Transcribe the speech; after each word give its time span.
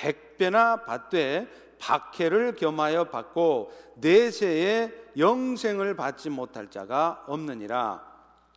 백배나 0.00 0.84
받되 0.84 1.46
박해를 1.78 2.56
겸하여 2.56 3.04
받고 3.04 3.72
내세에 3.96 4.92
영생을 5.16 5.94
받지 5.94 6.30
못할 6.30 6.70
자가 6.70 7.24
없느니라. 7.26 8.08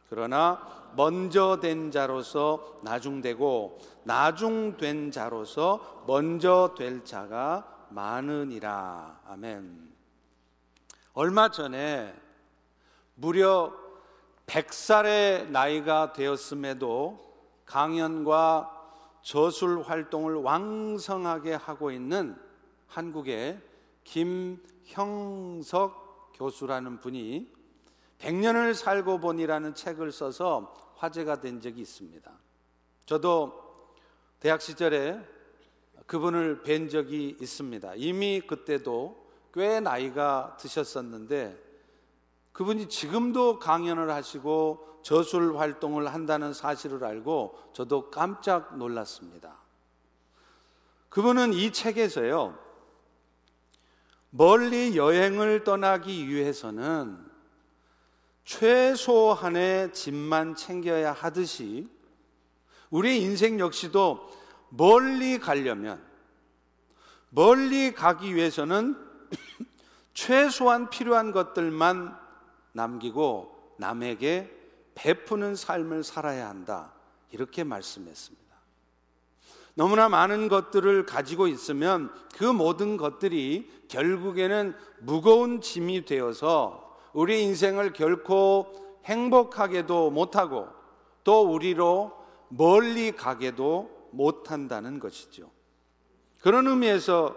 그러나 0.09 0.91
먼저 0.95 1.59
된 1.59 1.91
자로서 1.91 2.79
나중되고 2.83 3.79
나중된 4.03 5.11
자로서 5.11 6.03
먼저 6.07 6.75
될 6.77 7.03
자가 7.03 7.87
많으니라. 7.89 9.21
아멘. 9.27 9.91
얼마 11.13 11.49
전에 11.49 12.13
무려 13.15 13.73
100살의 14.45 15.49
나이가 15.49 16.13
되었음에도 16.13 17.19
강연과 17.65 18.72
저술 19.23 19.81
활동을 19.81 20.35
왕성하게 20.35 21.53
하고 21.53 21.89
있는 21.91 22.37
한국의 22.87 23.59
김형석 24.03 25.63
교수라는 26.35 26.99
분이 26.99 27.51
100년을 28.19 28.73
살고 28.73 29.19
보니라는 29.19 29.73
책을 29.75 30.11
써서 30.11 30.93
화제가 30.97 31.39
된 31.41 31.61
적이 31.61 31.81
있습니다. 31.81 32.31
저도 33.05 33.95
대학 34.39 34.61
시절에 34.61 35.19
그분을 36.05 36.63
뵌 36.63 36.89
적이 36.89 37.37
있습니다. 37.39 37.93
이미 37.95 38.41
그때도 38.41 39.25
꽤 39.53 39.79
나이가 39.79 40.57
드셨었는데 40.59 41.72
그분이 42.53 42.87
지금도 42.87 43.59
강연을 43.59 44.11
하시고 44.11 45.01
저술 45.01 45.57
활동을 45.57 46.13
한다는 46.13 46.53
사실을 46.53 47.03
알고 47.03 47.71
저도 47.73 48.09
깜짝 48.09 48.77
놀랐습니다. 48.77 49.57
그분은 51.09 51.53
이 51.53 51.71
책에서요, 51.71 52.57
멀리 54.29 54.95
여행을 54.95 55.63
떠나기 55.63 56.27
위해서는 56.27 57.23
최소한의 58.45 59.93
짐만 59.93 60.55
챙겨야 60.55 61.11
하듯이 61.11 61.87
우리 62.89 63.21
인생 63.21 63.59
역시도 63.59 64.29
멀리 64.69 65.39
가려면 65.39 66.03
멀리 67.29 67.93
가기 67.93 68.35
위해서는 68.35 68.97
최소한 70.13 70.89
필요한 70.89 71.31
것들만 71.31 72.22
남기고 72.73 73.75
남에게 73.77 74.51
베푸는 74.95 75.55
삶을 75.55 76.03
살아야 76.03 76.49
한다. 76.49 76.93
이렇게 77.31 77.63
말씀했습니다. 77.63 78.43
너무나 79.75 80.07
많은 80.07 80.49
것들을 80.49 81.05
가지고 81.05 81.47
있으면 81.47 82.11
그 82.35 82.43
모든 82.43 82.95
것들이 82.95 83.71
결국에는 83.87 84.75
무거운 84.99 85.61
짐이 85.61 86.05
되어서 86.05 86.97
우리 87.11 87.41
인생을 87.43 87.93
결코 87.93 88.99
행복하게도 89.05 90.11
못하고 90.11 90.67
또 91.23 91.41
우리로 91.51 92.13
멀리 92.49 93.11
가게도 93.11 94.09
못한다는 94.11 94.99
것이죠. 94.99 95.49
그런 96.39 96.67
의미에서 96.67 97.35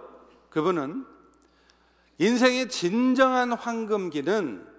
그분은 0.51 1.07
인생의 2.19 2.69
진정한 2.69 3.53
황금기는 3.53 4.76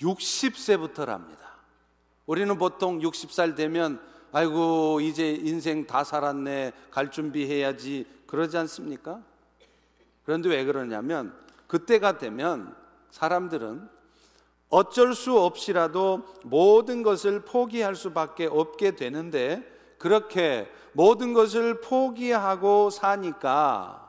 60세부터랍니다. 0.00 1.46
우리는 2.26 2.56
보통 2.58 3.00
60살 3.00 3.56
되면 3.56 4.00
아이고 4.32 5.00
이제 5.00 5.30
인생 5.30 5.86
다 5.86 6.04
살았네 6.04 6.72
갈 6.90 7.10
준비해야지 7.10 8.06
그러지 8.26 8.58
않습니까? 8.58 9.22
그런데 10.24 10.48
왜 10.48 10.64
그러냐면 10.64 11.34
그때가 11.68 12.18
되면 12.18 12.76
사람들은 13.10 13.88
어쩔 14.68 15.14
수 15.14 15.38
없이라도 15.38 16.24
모든 16.44 17.02
것을 17.02 17.44
포기할 17.44 17.94
수밖에 17.94 18.46
없게 18.46 18.96
되는데 18.96 19.62
그렇게 19.98 20.68
모든 20.92 21.32
것을 21.32 21.80
포기하고 21.80 22.90
사니까 22.90 24.05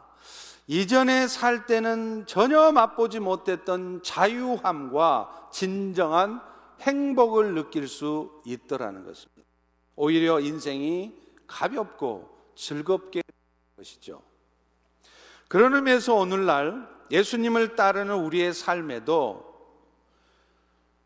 이전에 0.68 1.28
살 1.28 1.66
때는 1.66 2.26
전혀 2.28 2.72
맛보지 2.74 3.20
못했던 3.20 4.04
자유함과 4.04 5.50
진정한 5.52 6.42
행복을 6.82 7.54
느낄 7.54 7.88
수 7.88 8.42
있더라는 8.46 9.06
것입니다. 9.06 9.48
오히려 9.96 10.42
인생이 10.42 11.16
가볍고 11.48 12.30
즐겁게 12.56 13.22
것이죠. 13.78 14.22
그런 15.48 15.74
의미에서 15.74 16.16
오늘날 16.16 16.88
예수님을 17.12 17.78
따르는 17.78 18.16
우리의 18.16 18.54
삶에도 18.54 19.48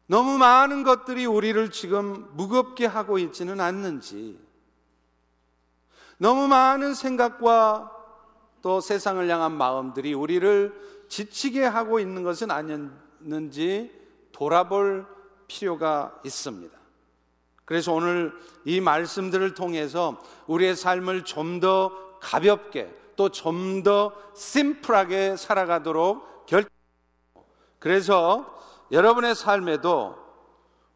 너무 0.07 0.37
많은 0.39 0.83
것들이 0.83 1.25
우리를 1.25 1.69
지금 1.69 2.27
무겁게 2.35 2.85
하고 2.85 3.19
있지는 3.19 3.61
않는지, 3.61 4.39
너무 6.17 6.47
많은 6.47 6.95
생각과 6.95 8.00
또 8.61 8.79
세상을 8.79 9.27
향한 9.29 9.53
마음들이 9.53 10.13
우리를 10.13 10.73
지치게 11.09 11.63
하고 11.65 11.99
있는 11.99 12.23
것은 12.23 12.51
아니었는지 12.51 13.91
돌아볼 14.31 15.05
필요가 15.47 16.19
있습니다. 16.23 16.77
그래서 17.65 17.93
오늘 17.93 18.33
이 18.65 18.81
말씀들을 18.81 19.53
통해서 19.53 20.21
우리의 20.47 20.75
삶을 20.75 21.23
좀 21.25 21.59
더 21.59 21.91
가볍게 22.19 22.93
또 23.15 23.29
좀 23.29 23.83
더 23.83 24.13
심플하게 24.35 25.35
살아가도록 25.35 26.45
결 26.45 26.65
그래서 27.79 28.61
여러분의 28.91 29.35
삶에도 29.35 30.15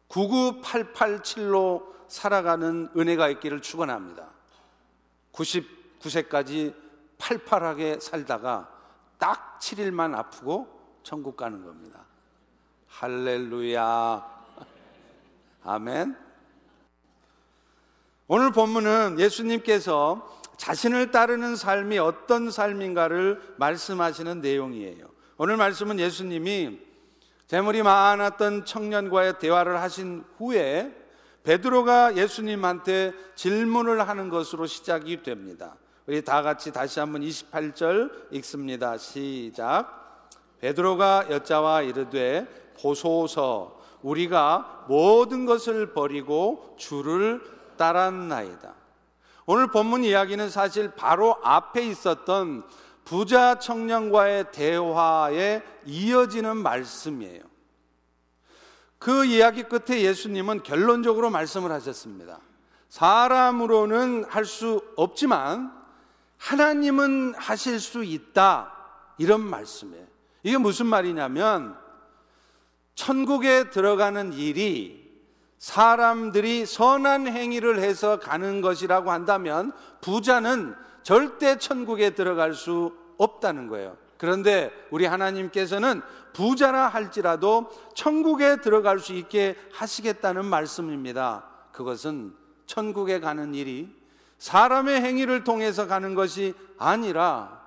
99887로 0.08 1.82
살아가는 2.08 2.88
은혜가 2.96 3.28
있기를 3.30 3.60
축원합니다. 3.60 4.28
99세까지 5.32 6.74
팔팔하게 7.18 8.00
살다가 8.00 8.68
딱 9.18 9.58
7일만 9.60 10.14
아프고 10.14 10.68
천국 11.02 11.36
가는 11.36 11.64
겁니다. 11.64 12.04
할렐루야. 12.88 14.36
아멘. 15.64 16.16
오늘 18.28 18.50
본문은 18.50 19.20
예수님께서 19.20 20.40
자신을 20.56 21.10
따르는 21.10 21.56
삶이 21.56 21.98
어떤 21.98 22.50
삶인가를 22.50 23.54
말씀하시는 23.58 24.40
내용이에요. 24.40 25.06
오늘 25.36 25.56
말씀은 25.56 25.98
예수님이 25.98 26.80
재물이 27.46 27.82
많았던 27.82 28.64
청년과의 28.64 29.38
대화를 29.38 29.80
하신 29.80 30.24
후에 30.38 30.92
베드로가 31.44 32.16
예수님한테 32.16 33.12
질문을 33.36 34.08
하는 34.08 34.30
것으로 34.30 34.66
시작이 34.66 35.22
됩니다. 35.22 35.76
우리 36.06 36.22
다 36.22 36.40
같이 36.40 36.72
다시 36.72 37.00
한번 37.00 37.22
28절 37.22 38.32
읽습니다. 38.34 38.96
시작. 38.96 40.20
베드로가 40.60 41.26
여자와 41.30 41.82
이르되 41.82 42.46
보소서 42.80 43.80
우리가 44.02 44.84
모든 44.88 45.46
것을 45.46 45.92
버리고 45.92 46.76
주를 46.78 47.42
따랐나이다. 47.76 48.74
오늘 49.46 49.66
본문 49.66 50.04
이야기는 50.04 50.48
사실 50.48 50.92
바로 50.92 51.38
앞에 51.42 51.84
있었던 51.86 52.64
부자 53.04 53.58
청년과의 53.58 54.52
대화에 54.52 55.62
이어지는 55.86 56.56
말씀이에요. 56.56 57.42
그 58.98 59.24
이야기 59.24 59.64
끝에 59.64 60.02
예수님은 60.02 60.62
결론적으로 60.62 61.30
말씀을 61.30 61.72
하셨습니다. 61.72 62.38
사람으로는 62.88 64.24
할 64.28 64.44
수 64.44 64.82
없지만 64.96 65.75
하나님은 66.38 67.34
하실 67.36 67.80
수 67.80 68.04
있다. 68.04 68.72
이런 69.18 69.40
말씀이에요. 69.40 70.06
이게 70.42 70.58
무슨 70.58 70.86
말이냐면 70.86 71.76
천국에 72.94 73.70
들어가는 73.70 74.32
일이 74.32 75.06
사람들이 75.58 76.66
선한 76.66 77.26
행위를 77.26 77.80
해서 77.80 78.18
가는 78.18 78.60
것이라고 78.60 79.10
한다면 79.10 79.72
부자는 80.00 80.74
절대 81.02 81.58
천국에 81.58 82.10
들어갈 82.10 82.54
수 82.54 82.94
없다는 83.16 83.68
거예요. 83.68 83.96
그런데 84.18 84.70
우리 84.90 85.06
하나님께서는 85.06 86.02
부자라 86.32 86.88
할지라도 86.88 87.70
천국에 87.94 88.56
들어갈 88.60 88.98
수 88.98 89.14
있게 89.14 89.56
하시겠다는 89.72 90.44
말씀입니다. 90.44 91.46
그것은 91.72 92.34
천국에 92.66 93.20
가는 93.20 93.54
일이 93.54 93.94
사람의 94.46 95.00
행위를 95.00 95.42
통해서 95.42 95.88
가는 95.88 96.14
것이 96.14 96.54
아니라 96.78 97.60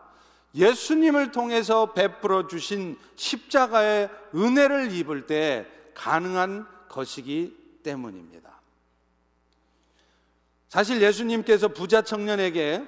예수님을 0.55 1.33
통해서 1.33 1.91
베풀어 1.91 2.47
주신 2.47 2.97
십자가의 3.17 4.09
은혜를 4.33 4.93
입을 4.93 5.27
때 5.27 5.67
가능한 5.93 6.65
것이기 6.87 7.81
때문입니다. 7.83 8.61
사실 10.69 11.01
예수님께서 11.01 11.67
부자 11.67 12.01
청년에게 12.01 12.87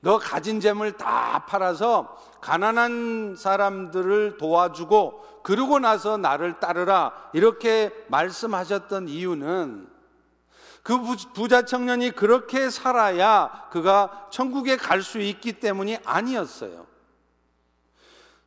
너 0.00 0.18
가진 0.18 0.60
재물 0.60 0.92
다 0.92 1.46
팔아서 1.46 2.22
가난한 2.42 3.36
사람들을 3.38 4.36
도와주고 4.36 5.42
그러고 5.42 5.78
나서 5.78 6.18
나를 6.18 6.60
따르라 6.60 7.30
이렇게 7.32 7.94
말씀하셨던 8.08 9.08
이유는 9.08 9.93
그 10.84 11.00
부자 11.32 11.64
청년이 11.64 12.10
그렇게 12.10 12.68
살아야 12.68 13.68
그가 13.72 14.28
천국에 14.30 14.76
갈 14.76 15.02
수 15.02 15.18
있기 15.18 15.54
때문이 15.54 15.96
아니었어요. 16.04 16.86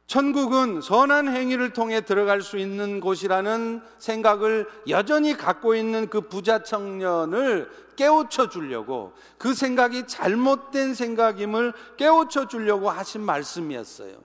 천국은 0.06 0.82
선한 0.82 1.28
행위를 1.28 1.74
통해 1.74 2.02
들어갈 2.02 2.42
수 2.42 2.58
있는 2.58 3.02
곳이라는 3.02 3.82
생각을 3.98 4.70
여전히 4.88 5.36
갖고 5.36 5.76
있는 5.76 6.10
그 6.10 6.22
부자 6.22 6.64
청년을 6.64 7.70
깨우쳐 7.98 8.50
주려고 8.50 9.14
그 9.40 9.56
생각이 9.56 10.06
잘못된 10.06 10.94
생각임을 10.94 11.74
깨우쳐 11.98 12.48
주려고 12.48 12.92
하신 12.92 13.22
말씀이었어요. 13.22 14.16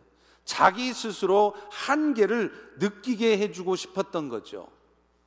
자기 0.45 0.93
스스로 0.93 1.55
한계를 1.71 2.53
느끼게 2.79 3.39
해주고 3.39 3.75
싶었던 3.75 4.29
거죠. 4.29 4.69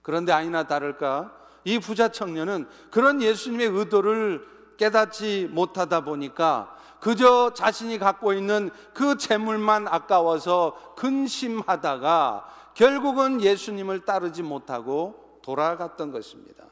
그런데 0.04 0.32
아니나 0.32 0.68
다를까 0.68 1.45
이 1.66 1.80
부자 1.80 2.08
청년은 2.10 2.68
그런 2.92 3.22
예수님의 3.22 3.68
의도를 3.68 4.48
깨닫지 4.78 5.50
못하다 5.52 6.02
보니까 6.02 6.76
그저 7.02 7.54
자신이 7.54 7.98
갖고 8.00 8.34
있는 8.34 8.70
그 8.94 9.18
재물만 9.18 9.88
아까워서 9.88 10.96
근심하다가 10.96 12.48
결국은 12.74 13.42
예수님을 13.42 14.06
따르지 14.06 14.44
못하고 14.44 15.40
돌아갔던 15.42 16.12
것입니다. 16.12 16.64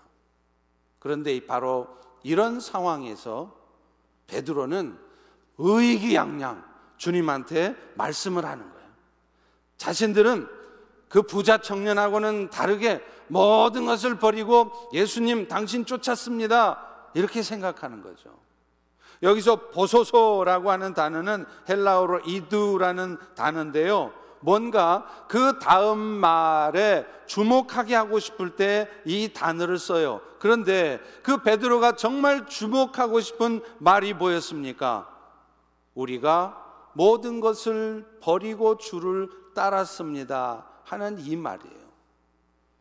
그런데 1.00 1.46
바로 1.46 1.88
이런 2.24 2.60
상황에서 2.60 3.56
베드로는 4.28 4.98
의기양양 5.58 6.64
주님한테 6.98 7.76
말씀을 7.96 8.46
하는 8.46 8.72
거예요. 8.72 8.88
자신들은 9.78 10.63
그 11.14 11.22
부자 11.22 11.60
청년하고는 11.60 12.50
다르게 12.50 13.00
모든 13.28 13.86
것을 13.86 14.18
버리고 14.18 14.72
예수님 14.94 15.48
당신 15.48 15.86
쫓았습니다. 15.86 16.88
이렇게 17.14 17.44
생각하는 17.44 18.02
거죠. 18.02 18.32
여기서 19.22 19.70
보소서라고 19.70 20.72
하는 20.72 20.96
단어는 20.96 21.46
헬라어로 21.70 22.22
이두라는 22.26 23.20
단어인데요. 23.36 24.12
뭔가 24.40 25.06
그 25.28 25.60
다음 25.60 26.00
말에 26.00 27.06
주목하게 27.28 27.94
하고 27.94 28.18
싶을 28.18 28.56
때 28.56 28.90
이 29.06 29.32
단어를 29.32 29.78
써요. 29.78 30.20
그런데 30.40 31.00
그 31.22 31.44
베드로가 31.44 31.92
정말 31.92 32.48
주목하고 32.48 33.20
싶은 33.20 33.62
말이 33.78 34.16
뭐였습니까? 34.16 35.08
우리가 35.94 36.58
모든 36.94 37.40
것을 37.40 38.04
버리고 38.20 38.78
주를 38.80 39.30
따랐습니다. 39.54 40.73
하는 40.84 41.20
이 41.20 41.36
말이에요. 41.36 41.84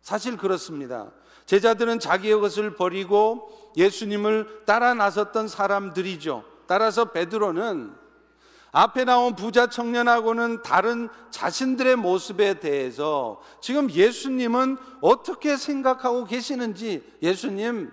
사실 0.01 0.37
그렇습니다. 0.37 1.11
제자들은 1.47 2.01
자기의 2.01 2.41
것을 2.41 2.75
버리고 2.75 3.73
예수님을 3.77 4.63
따라 4.65 4.95
나섰던 4.95 5.49
사람들이죠. 5.49 6.45
따라서 6.67 7.07
베드로는 7.07 7.95
앞에 8.73 9.05
나온 9.05 9.37
부자 9.37 9.67
청년하고는 9.67 10.63
다른 10.63 11.11
자신들의 11.31 11.97
모습에 11.97 12.55
대해서 12.55 13.43
지금 13.61 13.91
예수님은 13.91 14.79
어떻게 15.03 15.57
생각하고 15.57 16.25
계시는지 16.25 17.05
예수님 17.21 17.93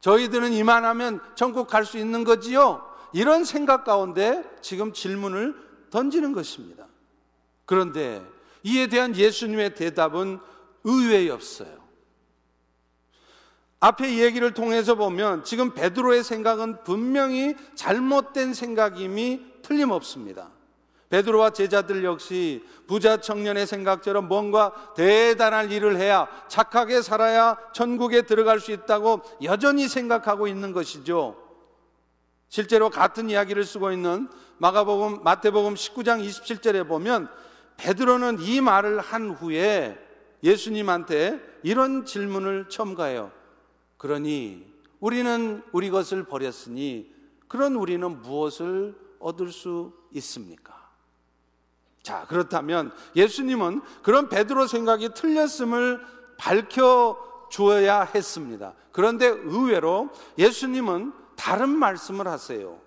저희들은 0.00 0.52
이만하면 0.52 1.20
천국 1.34 1.66
갈 1.66 1.84
수 1.84 1.98
있는 1.98 2.22
거지요? 2.22 2.86
이런 3.12 3.44
생각 3.44 3.84
가운데 3.84 4.44
지금 4.60 4.92
질문을 4.92 5.56
던지는 5.90 6.32
것입니다. 6.32 6.86
그런데 7.64 8.24
이에 8.62 8.86
대한 8.86 9.14
예수님의 9.14 9.74
대답은 9.74 10.38
의외 10.84 11.28
없어요. 11.30 11.86
앞에 13.80 14.18
얘기를 14.18 14.52
통해서 14.54 14.94
보면 14.94 15.44
지금 15.44 15.74
베드로의 15.74 16.24
생각은 16.24 16.82
분명히 16.84 17.54
잘못된 17.74 18.54
생각임이 18.54 19.62
틀림없습니다. 19.62 20.50
베드로와 21.08 21.50
제자들 21.50 22.04
역시 22.04 22.64
부자 22.88 23.18
청년의 23.18 23.66
생각처럼 23.66 24.26
뭔가 24.26 24.72
대단한 24.96 25.70
일을 25.70 25.98
해야 25.98 26.26
착하게 26.48 27.00
살아야 27.00 27.56
천국에 27.72 28.22
들어갈 28.22 28.58
수 28.58 28.72
있다고 28.72 29.22
여전히 29.42 29.88
생각하고 29.88 30.48
있는 30.48 30.72
것이죠. 30.72 31.36
실제로 32.48 32.90
같은 32.90 33.30
이야기를 33.30 33.64
쓰고 33.64 33.92
있는 33.92 34.28
마가복음 34.58 35.22
마태복음 35.22 35.74
19장 35.74 36.26
27절에 36.26 36.88
보면 36.88 37.28
베드로는 37.76 38.40
이 38.40 38.60
말을 38.60 39.00
한 39.00 39.30
후에 39.30 39.98
예수님한테 40.42 41.40
이런 41.62 42.04
질문을 42.04 42.68
첨가해요. 42.68 43.32
그러니 43.98 44.66
우리는 45.00 45.62
우리 45.72 45.90
것을 45.90 46.24
버렸으니 46.24 47.12
그런 47.48 47.76
우리는 47.76 48.22
무엇을 48.22 48.96
얻을 49.18 49.52
수 49.52 49.92
있습니까? 50.12 50.74
자, 52.02 52.24
그렇다면 52.28 52.92
예수님은 53.16 53.82
그런 54.02 54.28
베드로 54.28 54.66
생각이 54.66 55.10
틀렸음을 55.14 56.00
밝혀 56.38 57.18
주어야 57.50 58.02
했습니다. 58.02 58.74
그런데 58.92 59.26
의외로 59.26 60.10
예수님은 60.38 61.12
다른 61.36 61.68
말씀을 61.68 62.28
하세요. 62.28 62.80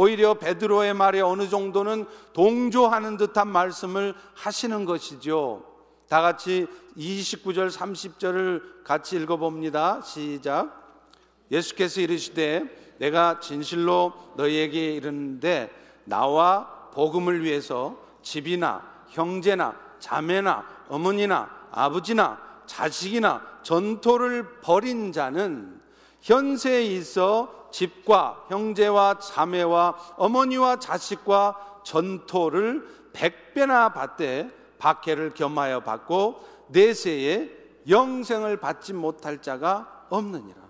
오히려 0.00 0.32
베드로의 0.32 0.94
말에 0.94 1.20
어느 1.20 1.46
정도는 1.46 2.06
동조하는 2.32 3.18
듯한 3.18 3.48
말씀을 3.48 4.14
하시는 4.32 4.86
것이죠. 4.86 5.62
다 6.08 6.22
같이 6.22 6.66
29절 6.96 7.70
30절을 7.70 8.82
같이 8.82 9.16
읽어 9.16 9.36
봅니다. 9.36 10.00
시작. 10.00 11.04
예수께서 11.50 12.00
이르시되 12.00 12.94
내가 12.96 13.40
진실로 13.40 14.14
너희에게 14.36 14.94
이르는데 14.94 15.70
나와 16.04 16.88
복음을 16.94 17.44
위해서 17.44 17.94
집이나 18.22 18.82
형제나 19.10 19.76
자매나 19.98 20.64
어머니나 20.88 21.50
아버지나 21.72 22.40
자식이나 22.64 23.58
전토를 23.62 24.60
벌인 24.62 25.12
자는 25.12 25.78
현세에 26.22 26.84
있어 26.84 27.59
집과 27.70 28.46
형제와 28.48 29.18
자매와 29.18 30.14
어머니와 30.16 30.78
자식과 30.78 31.82
전토를 31.84 32.86
백배나 33.12 33.92
받되 33.92 34.50
박해를 34.78 35.34
겸하여 35.34 35.80
받고 35.80 36.44
내세에 36.68 37.50
영생을 37.88 38.58
받지 38.58 38.92
못할 38.92 39.42
자가 39.42 40.06
없느니라. 40.10 40.60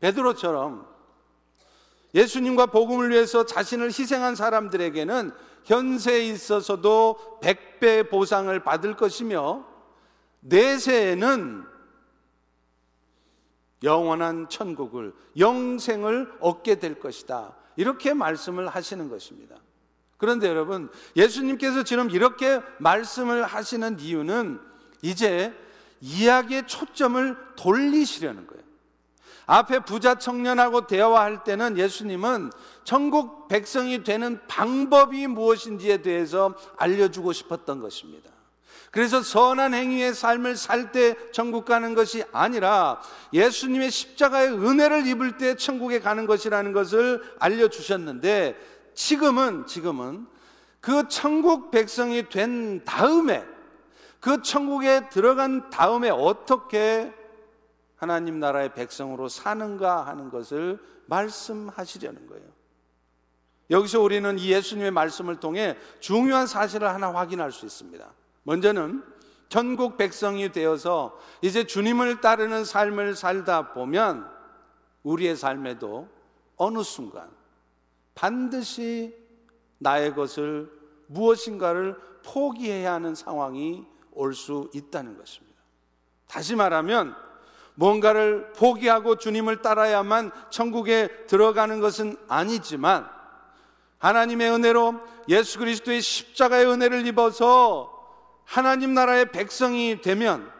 베드로처럼 0.00 0.86
예수님과 2.14 2.66
복음을 2.66 3.10
위해서 3.10 3.46
자신을 3.46 3.86
희생한 3.86 4.34
사람들에게는 4.34 5.32
현세에 5.64 6.26
있어서도 6.26 7.38
백배 7.40 8.08
보상을 8.08 8.58
받을 8.60 8.96
것이며 8.96 9.64
내세에는 10.40 11.71
영원한 13.82 14.48
천국을 14.48 15.14
영생을 15.38 16.32
얻게 16.40 16.76
될 16.76 16.98
것이다. 16.98 17.54
이렇게 17.76 18.14
말씀을 18.14 18.68
하시는 18.68 19.08
것입니다. 19.08 19.56
그런데 20.18 20.48
여러분, 20.48 20.88
예수님께서 21.16 21.82
지금 21.82 22.10
이렇게 22.10 22.60
말씀을 22.78 23.44
하시는 23.44 23.98
이유는 23.98 24.60
이제 25.02 25.52
이야기의 26.00 26.66
초점을 26.66 27.36
돌리시려는 27.56 28.46
거예요. 28.46 28.62
앞에 29.46 29.80
부자 29.80 30.14
청년하고 30.16 30.86
대화할 30.86 31.44
때는 31.44 31.76
예수님은 31.76 32.50
천국 32.84 33.48
백성이 33.48 34.04
되는 34.04 34.40
방법이 34.46 35.26
무엇인지에 35.26 35.98
대해서 36.02 36.54
알려주고 36.76 37.32
싶었던 37.32 37.80
것입니다. 37.80 38.31
그래서 38.90 39.22
선한 39.22 39.72
행위의 39.72 40.14
삶을 40.14 40.56
살 40.56 40.92
때 40.92 41.16
천국 41.32 41.64
가는 41.64 41.94
것이 41.94 42.24
아니라 42.30 43.00
예수님의 43.32 43.90
십자가의 43.90 44.52
은혜를 44.52 45.06
입을 45.06 45.38
때 45.38 45.56
천국에 45.56 46.00
가는 46.00 46.26
것이라는 46.26 46.72
것을 46.72 47.22
알려주셨는데 47.38 48.54
지금은 48.94 49.66
지금은 49.66 50.26
그 50.80 51.08
천국 51.08 51.70
백성이 51.70 52.28
된 52.28 52.84
다음에 52.84 53.44
그 54.20 54.42
천국에 54.42 55.08
들어간 55.08 55.70
다음에 55.70 56.10
어떻게 56.10 57.12
하나님 57.96 58.40
나라의 58.40 58.74
백성으로 58.74 59.28
사는가 59.28 60.06
하는 60.06 60.28
것을 60.28 60.78
말씀하시려는 61.06 62.26
거예요. 62.26 62.44
여기서 63.70 64.00
우리는 64.00 64.38
이 64.38 64.50
예수님의 64.50 64.90
말씀을 64.90 65.40
통해 65.40 65.78
중요한 66.00 66.46
사실을 66.46 66.88
하나 66.88 67.14
확인할 67.14 67.52
수 67.52 67.64
있습니다. 67.64 68.12
먼저는 68.44 69.04
천국 69.48 69.96
백성이 69.96 70.50
되어서 70.50 71.18
이제 71.42 71.64
주님을 71.64 72.20
따르는 72.20 72.64
삶을 72.64 73.14
살다 73.14 73.72
보면 73.72 74.26
우리의 75.02 75.36
삶에도 75.36 76.08
어느 76.56 76.82
순간 76.82 77.30
반드시 78.14 79.14
나의 79.78 80.14
것을 80.14 80.70
무엇인가를 81.06 81.96
포기해야 82.24 82.94
하는 82.94 83.14
상황이 83.14 83.84
올 84.12 84.34
수 84.34 84.70
있다는 84.72 85.16
것입니다. 85.18 85.60
다시 86.26 86.54
말하면 86.54 87.14
뭔가를 87.74 88.52
포기하고 88.52 89.16
주님을 89.16 89.62
따라야만 89.62 90.30
천국에 90.50 91.26
들어가는 91.26 91.80
것은 91.80 92.16
아니지만 92.28 93.08
하나님의 93.98 94.50
은혜로 94.50 95.00
예수 95.28 95.58
그리스도의 95.58 96.00
십자가의 96.00 96.66
은혜를 96.66 97.06
입어서 97.06 97.91
하나님 98.44 98.94
나라의 98.94 99.32
백성이 99.32 100.00
되면 100.00 100.50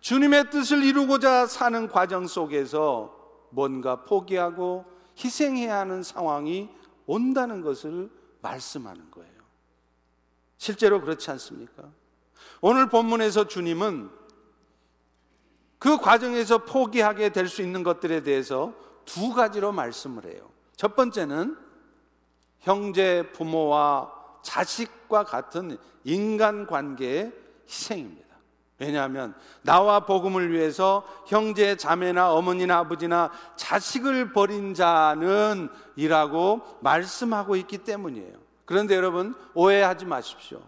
주님의 0.00 0.50
뜻을 0.50 0.82
이루고자 0.82 1.46
사는 1.46 1.88
과정 1.88 2.26
속에서 2.26 3.16
뭔가 3.50 4.04
포기하고 4.04 4.84
희생해야 5.22 5.78
하는 5.78 6.02
상황이 6.02 6.68
온다는 7.06 7.60
것을 7.62 8.10
말씀하는 8.40 9.10
거예요. 9.10 9.32
실제로 10.56 11.00
그렇지 11.00 11.30
않습니까? 11.32 11.90
오늘 12.60 12.88
본문에서 12.88 13.46
주님은 13.48 14.10
그 15.78 15.98
과정에서 15.98 16.58
포기하게 16.58 17.30
될 17.30 17.48
수 17.48 17.62
있는 17.62 17.82
것들에 17.82 18.22
대해서 18.22 18.72
두 19.04 19.32
가지로 19.32 19.72
말씀을 19.72 20.26
해요. 20.26 20.50
첫 20.76 20.94
번째는 20.94 21.56
형제, 22.60 23.30
부모와 23.32 24.12
자식과 24.42 25.24
같은 25.24 25.78
인간 26.04 26.66
관계의 26.66 27.32
희생입니다. 27.68 28.22
왜냐하면 28.78 29.34
나와 29.62 30.00
복음을 30.00 30.50
위해서 30.50 31.06
형제, 31.26 31.76
자매나 31.76 32.32
어머니나 32.32 32.78
아버지나 32.78 33.30
자식을 33.54 34.32
버린 34.32 34.74
자는 34.74 35.68
이라고 35.94 36.62
말씀하고 36.80 37.54
있기 37.56 37.78
때문이에요. 37.78 38.42
그런데 38.64 38.96
여러분 38.96 39.34
오해하지 39.54 40.06
마십시오. 40.06 40.60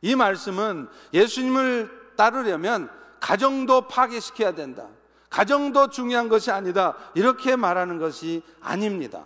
이 0.00 0.14
말씀은 0.14 0.88
예수님을 1.12 2.14
따르려면 2.16 2.90
가정도 3.20 3.82
파괴시켜야 3.82 4.52
된다. 4.52 4.86
가정도 5.28 5.88
중요한 5.88 6.28
것이 6.28 6.50
아니다. 6.50 6.96
이렇게 7.14 7.54
말하는 7.56 7.98
것이 7.98 8.42
아닙니다. 8.62 9.24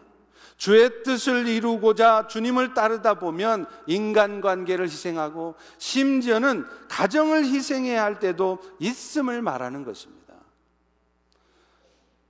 주의 0.62 1.02
뜻을 1.02 1.49
이루고자 1.49 2.28
주님을 2.28 2.73
따르다 2.73 3.14
보면 3.14 3.66
인간관계를 3.88 4.85
희생하고 4.85 5.57
심지어는 5.78 6.64
가정을 6.88 7.47
희생해야 7.47 8.04
할 8.04 8.21
때도 8.21 8.61
있음을 8.78 9.42
말하는 9.42 9.85
것입니다. 9.85 10.35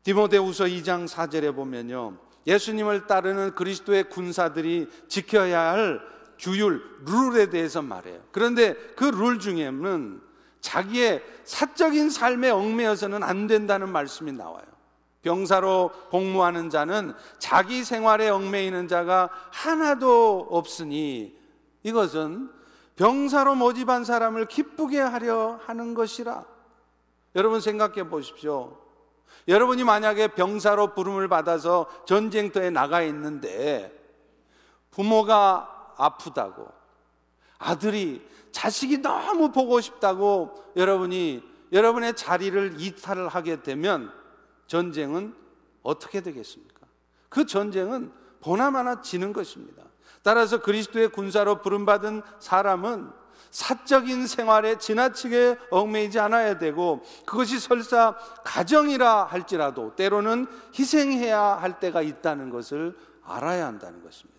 디모데후서 0.03 0.65
2장 0.65 1.07
4절에 1.07 1.55
보면요. 1.55 2.17
예수님을 2.47 3.07
따르는 3.07 3.55
그리스도의 3.55 4.05
군사들이 4.05 4.89
지켜야 5.09 5.73
할 5.73 6.01
규율, 6.39 6.83
룰에 7.05 7.51
대해서 7.51 7.83
말해요. 7.83 8.23
그런데 8.33 8.73
그 8.97 9.11
룰 9.11 9.41
중에는 9.41 10.23
자기의 10.63 11.23
사적인 11.45 12.09
삶에 12.09 12.49
얽매여서는 12.49 13.23
안 13.23 13.47
된다는 13.47 13.91
말씀이 13.91 14.33
나와요. 14.33 14.72
병사로 15.23 15.91
복무하는 16.11 16.69
자는 16.69 17.15
자기 17.39 17.85
생활에 17.85 18.29
얽매이는 18.29 18.89
자가 18.89 19.31
하나도 19.51 20.49
없으니 20.51 21.37
이것은 21.85 22.51
병사로 22.97 23.55
모집한 23.55 24.05
사람을 24.05 24.47
기쁘게 24.47 25.01
하려 25.01 25.61
하는 25.65 25.95
것이라. 25.95 26.45
여러분 27.35 27.61
생각해 27.61 28.09
보십시오. 28.09 28.79
여러분이 29.49 29.83
만약에 29.85 30.29
병사로 30.29 30.95
부름을 30.95 31.29
받아서 31.29 31.87
전쟁터에 32.05 32.71
나가 32.71 33.03
있는데 33.03 33.93
부모가 34.91 35.95
아프다고 35.97 36.69
아들이 37.59 38.27
자식이 38.51 38.99
너무 38.99 39.51
보고 39.51 39.81
싶다고 39.81 40.53
여러분이 40.77 41.43
여러분의 41.73 42.15
자리를 42.15 42.75
이탈을 42.79 43.29
하게 43.29 43.63
되면 43.63 44.13
전쟁은 44.73 45.35
어떻게 45.83 46.23
되겠습니까? 46.23 46.87
그 47.29 47.45
전쟁은 47.45 48.11
보나마나 48.41 49.03
지는 49.03 49.35
것입니다. 49.35 49.83
따라서 50.23 50.63
그리스도의 50.63 51.11
군사로 51.11 51.61
부름받은 51.61 52.23
사람은 52.39 53.11
사적인 53.51 54.27
생활에 54.27 54.79
지나치게 54.79 55.59
얽매이지 55.71 56.19
않아야 56.21 56.59
되고 56.59 57.03
그것이 57.27 57.61
설사 57.61 58.17
가정이라 58.45 59.25
할지라도 59.25 59.95
때로는 59.95 60.47
희생해야 60.79 61.39
할 61.39 61.79
때가 61.79 62.01
있다는 62.01 62.49
것을 62.49 62.97
알아야 63.25 63.67
한다는 63.67 64.03
것입니다. 64.03 64.33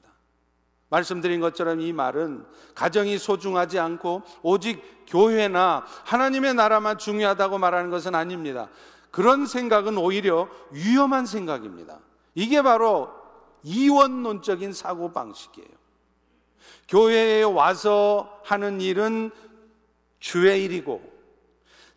말씀드린 0.89 1.41
것처럼 1.41 1.79
이 1.79 1.93
말은 1.93 2.45
가정이 2.73 3.19
소중하지 3.19 3.77
않고 3.77 4.23
오직 4.41 4.81
교회나 5.07 5.85
하나님의 6.05 6.55
나라만 6.55 6.97
중요하다고 6.97 7.59
말하는 7.59 7.91
것은 7.91 8.15
아닙니다. 8.15 8.69
그런 9.13 9.45
생각은 9.45 9.95
오히려 9.95 10.49
위험한 10.71 11.27
생각입니다. 11.27 11.99
이게 12.33 12.63
바로 12.63 13.11
이원론적인 13.61 14.73
사고 14.73 15.13
방식이에요. 15.13 15.69
교회에 16.87 17.43
와서 17.43 18.41
하는 18.43 18.81
일은 18.81 19.29
주의 20.19 20.63
일이고 20.63 20.99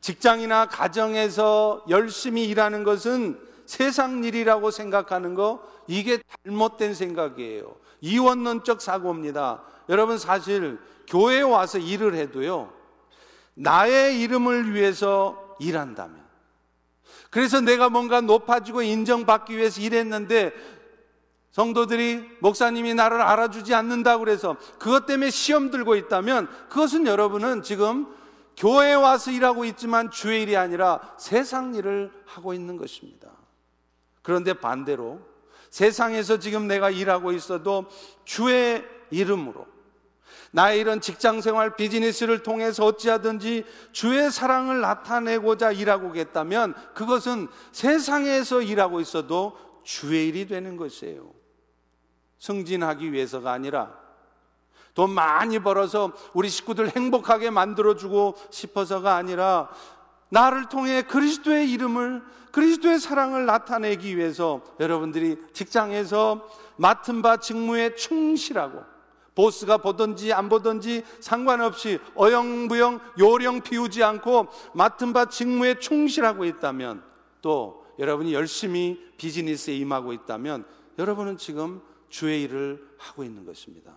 직장이나 0.03 0.67
가정에서 0.67 1.87
열심히 1.89 2.45
일하는 2.51 2.85
것은 2.85 3.41
세상 3.65 4.23
일이라고 4.23 4.71
생각하는 4.71 5.35
거 5.35 5.67
이게 5.87 6.19
잘못된 6.45 6.93
생각이에요. 6.93 7.77
이원론적 8.03 8.83
사고입니다. 8.83 9.63
여러분 9.89 10.19
사실 10.19 10.79
교회에 11.07 11.41
와서 11.41 11.79
일을 11.79 12.15
해도요. 12.15 12.71
나의 13.55 14.21
이름을 14.21 14.75
위해서 14.75 15.57
일한다면 15.59 16.26
그래서 17.37 17.61
내가 17.61 17.91
뭔가 17.91 18.23
높아지고 18.23 18.81
인정받기 18.81 19.59
위해서 19.59 19.83
일했는데 19.83 20.55
성도들이 21.51 22.39
목사님이 22.41 22.95
나를 22.95 23.21
알아주지 23.21 23.75
않는다고 23.75 24.25
그래서 24.25 24.57
그것 24.79 25.05
때문에 25.05 25.29
시험 25.29 25.71
들고 25.71 25.97
있다면 25.97 26.49
그것은 26.71 27.07
여러분은 27.07 27.63
지금 27.63 28.07
교회에 28.57 28.95
와서 28.95 29.31
일하고 29.31 29.67
있지만 29.67 30.11
주의 30.11 30.45
일이 30.45 30.57
아니라 30.57 31.15
세상 31.19 31.75
일을 31.75 32.11
하고 32.25 32.55
있는 32.55 32.79
것입니다. 32.79 33.29
그런데 34.23 34.55
반대로 34.55 35.21
세상에서 35.69 36.39
지금 36.39 36.67
내가 36.67 36.89
일하고 36.89 37.33
있어도 37.33 37.85
주의 38.25 38.83
이름으로 39.11 39.67
나의 40.53 40.81
이런 40.81 41.01
직장 41.01 41.41
생활 41.41 41.77
비즈니스를 41.77 42.43
통해서 42.43 42.85
어찌하든지 42.85 43.65
주의 43.93 44.31
사랑을 44.31 44.81
나타내고자 44.81 45.73
일하고 45.73 46.13
겠다면 46.13 46.75
그것은 46.95 47.49
세상에서 47.73 48.63
일하고 48.63 49.01
있어도 49.01 49.57
주의 49.83 50.29
일이 50.29 50.47
되는 50.47 50.77
것이에요. 50.77 51.31
승진하기 52.39 53.13
위해서가 53.13 53.53
아니라 53.53 53.95
돈 54.95 55.11
많이 55.11 55.59
벌어서 55.59 56.13
우리 56.33 56.49
식구들 56.49 56.97
행복하게 56.97 57.51
만들어주고 57.51 58.37
싶어서가 58.51 59.15
아니라 59.15 59.69
나를 60.31 60.69
통해 60.69 61.03
그리스도의 61.03 61.71
이름을 61.71 62.23
그리스도의 62.51 62.99
사랑을 62.99 63.45
나타내기 63.45 64.17
위해서 64.17 64.63
여러분들이 64.81 65.37
직장에서 65.53 66.49
맡은 66.77 67.21
바 67.21 67.37
직무에 67.37 67.95
충실하고 67.95 68.96
보스가 69.37 69.77
보든지 69.77 70.33
안 70.33 70.49
보든지 70.49 71.05
상관없이 71.21 72.01
어영부영 72.17 73.01
요령 73.19 73.61
피우지 73.61 74.03
않고 74.03 74.49
맡은 74.75 75.13
바 75.13 75.27
직무에 75.27 75.79
충실하고 75.79 76.45
있다면 76.45 77.05
또 77.43 77.87
여러분이 78.01 78.35
열심히 78.35 79.01
비즈니스에 79.17 79.77
임하고 79.77 80.13
있다면 80.13 80.65
여러분은 80.99 81.37
지금 81.37 81.81
주의 82.09 82.43
일을 82.43 82.85
하고 82.99 83.23
있는 83.23 83.45
것입니다. 83.45 83.93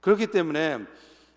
그렇기 0.00 0.28
때문에 0.28 0.78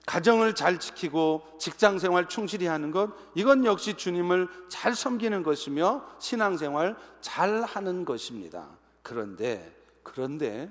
가정을 0.05 0.53
잘 0.53 0.79
지키고 0.79 1.43
직장 1.59 1.97
생활 1.97 2.27
충실히 2.27 2.67
하는 2.67 2.91
것, 2.91 3.11
이건 3.35 3.63
역시 3.63 3.93
주님을 3.93 4.49
잘 4.67 4.93
섬기는 4.95 5.43
것이며 5.43 6.05
신앙 6.19 6.57
생활 6.57 6.97
잘 7.21 7.63
하는 7.63 8.03
것입니다. 8.03 8.67
그런데, 9.01 9.73
그런데 10.03 10.69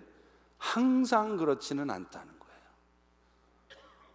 항상 0.62 1.37
그렇지는 1.37 1.90
않다는 1.90 2.26
거예요. 2.38 2.62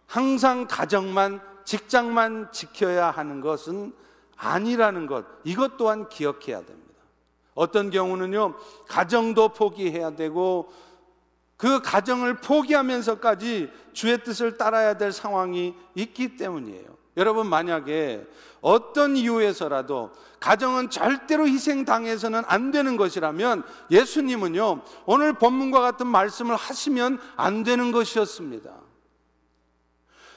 항상 0.06 0.66
가정만, 0.66 1.42
직장만 1.64 2.52
지켜야 2.52 3.10
하는 3.10 3.42
것은 3.42 3.94
아니라는 4.34 5.06
것, 5.06 5.26
이것 5.44 5.76
또한 5.76 6.08
기억해야 6.08 6.64
됩니다. 6.64 6.94
어떤 7.54 7.90
경우는요, 7.90 8.56
가정도 8.88 9.50
포기해야 9.50 10.16
되고, 10.16 10.72
그 11.58 11.82
가정을 11.82 12.38
포기하면서까지 12.38 13.70
주의 13.92 14.24
뜻을 14.24 14.56
따라야 14.56 14.96
될 14.96 15.12
상황이 15.12 15.74
있기 15.94 16.38
때문이에요. 16.38 16.96
여러분 17.18 17.48
만약에 17.48 18.24
어떤 18.60 19.16
이유에서라도 19.16 20.12
가정은 20.40 20.88
절대로 20.88 21.46
희생당해서는 21.46 22.44
안 22.46 22.70
되는 22.70 22.96
것이라면 22.96 23.64
예수님은요 23.90 24.82
오늘 25.04 25.32
본문과 25.32 25.80
같은 25.80 26.06
말씀을 26.06 26.54
하시면 26.54 27.20
안 27.36 27.64
되는 27.64 27.90
것이었습니다. 27.92 28.70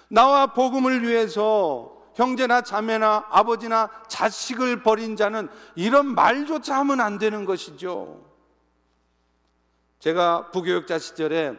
나와 0.10 0.48
복음을 0.48 1.08
위해서 1.08 2.02
형제나 2.16 2.62
자매나 2.62 3.28
아버지나 3.30 3.90
자식을 4.08 4.82
버린 4.82 5.16
자는 5.16 5.48
이런 5.76 6.08
말조차 6.08 6.80
하면 6.80 7.00
안 7.00 7.20
되는 7.20 7.46
것이죠. 7.46 8.26
제가 10.00 10.50
부교육자 10.50 10.98
시절에 10.98 11.58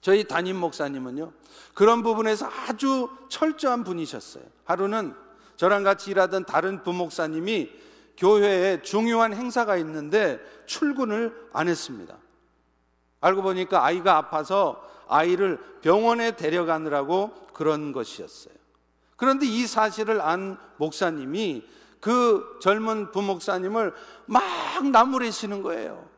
저희 0.00 0.24
담임 0.24 0.56
목사님은요, 0.56 1.32
그런 1.74 2.02
부분에서 2.02 2.46
아주 2.46 3.08
철저한 3.28 3.84
분이셨어요. 3.84 4.44
하루는 4.64 5.14
저랑 5.56 5.84
같이 5.84 6.10
일하던 6.10 6.46
다른 6.46 6.82
부목사님이 6.82 7.70
교회에 8.16 8.82
중요한 8.82 9.34
행사가 9.34 9.76
있는데 9.78 10.40
출근을 10.66 11.48
안 11.52 11.68
했습니다. 11.68 12.16
알고 13.20 13.42
보니까 13.42 13.84
아이가 13.84 14.16
아파서 14.16 14.82
아이를 15.08 15.58
병원에 15.82 16.36
데려가느라고 16.36 17.32
그런 17.52 17.92
것이었어요. 17.92 18.54
그런데 19.16 19.46
이 19.46 19.66
사실을 19.66 20.20
안 20.22 20.58
목사님이 20.78 21.66
그 22.00 22.58
젊은 22.62 23.10
부목사님을 23.10 23.92
막 24.26 24.42
나무래시는 24.90 25.62
거예요. 25.62 26.09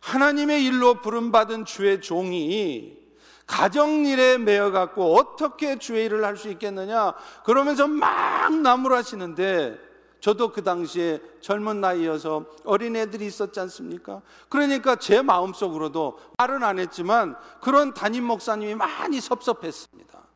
하나님의 0.00 0.64
일로 0.64 1.00
부름받은 1.00 1.64
주의 1.64 2.00
종이 2.00 2.96
가정일에 3.46 4.38
매여갖고 4.38 5.16
어떻게 5.16 5.78
주의 5.78 6.06
일을 6.06 6.24
할 6.24 6.36
수 6.36 6.48
있겠느냐 6.50 7.14
그러면서 7.44 7.86
막 7.86 8.52
나무라시는데 8.52 9.78
저도 10.20 10.50
그 10.50 10.64
당시에 10.64 11.20
젊은 11.40 11.80
나이여서 11.80 12.46
어린애들이 12.64 13.26
있었지 13.26 13.60
않습니까? 13.60 14.22
그러니까 14.48 14.96
제 14.96 15.22
마음속으로도 15.22 16.18
말은 16.38 16.64
안 16.64 16.78
했지만 16.80 17.36
그런 17.60 17.94
담임 17.94 18.24
목사님이 18.24 18.74
많이 18.74 19.20
섭섭했습니다. 19.20 20.26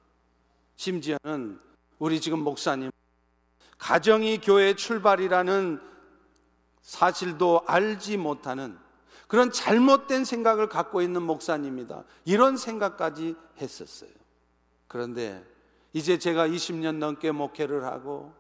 심지어는 0.77 1.59
우리 1.99 2.21
지금 2.21 2.39
목사님 2.41 2.91
가정이 3.79 4.41
교회 4.43 4.75
출발이라는 4.75 5.81
사실도 6.83 7.63
알지 7.67 8.17
못하는 8.17 8.79
그런 9.31 9.53
잘못된 9.53 10.25
생각을 10.25 10.69
갖고 10.69 11.01
있는 11.01 11.23
목사님이다. 11.23 12.03
이런 12.25 12.57
생각까지 12.57 13.37
했었어요. 13.61 14.11
그런데 14.89 15.47
이제 15.93 16.19
제가 16.19 16.49
20년 16.49 16.97
넘게 16.97 17.31
목회를 17.31 17.85
하고 17.85 18.35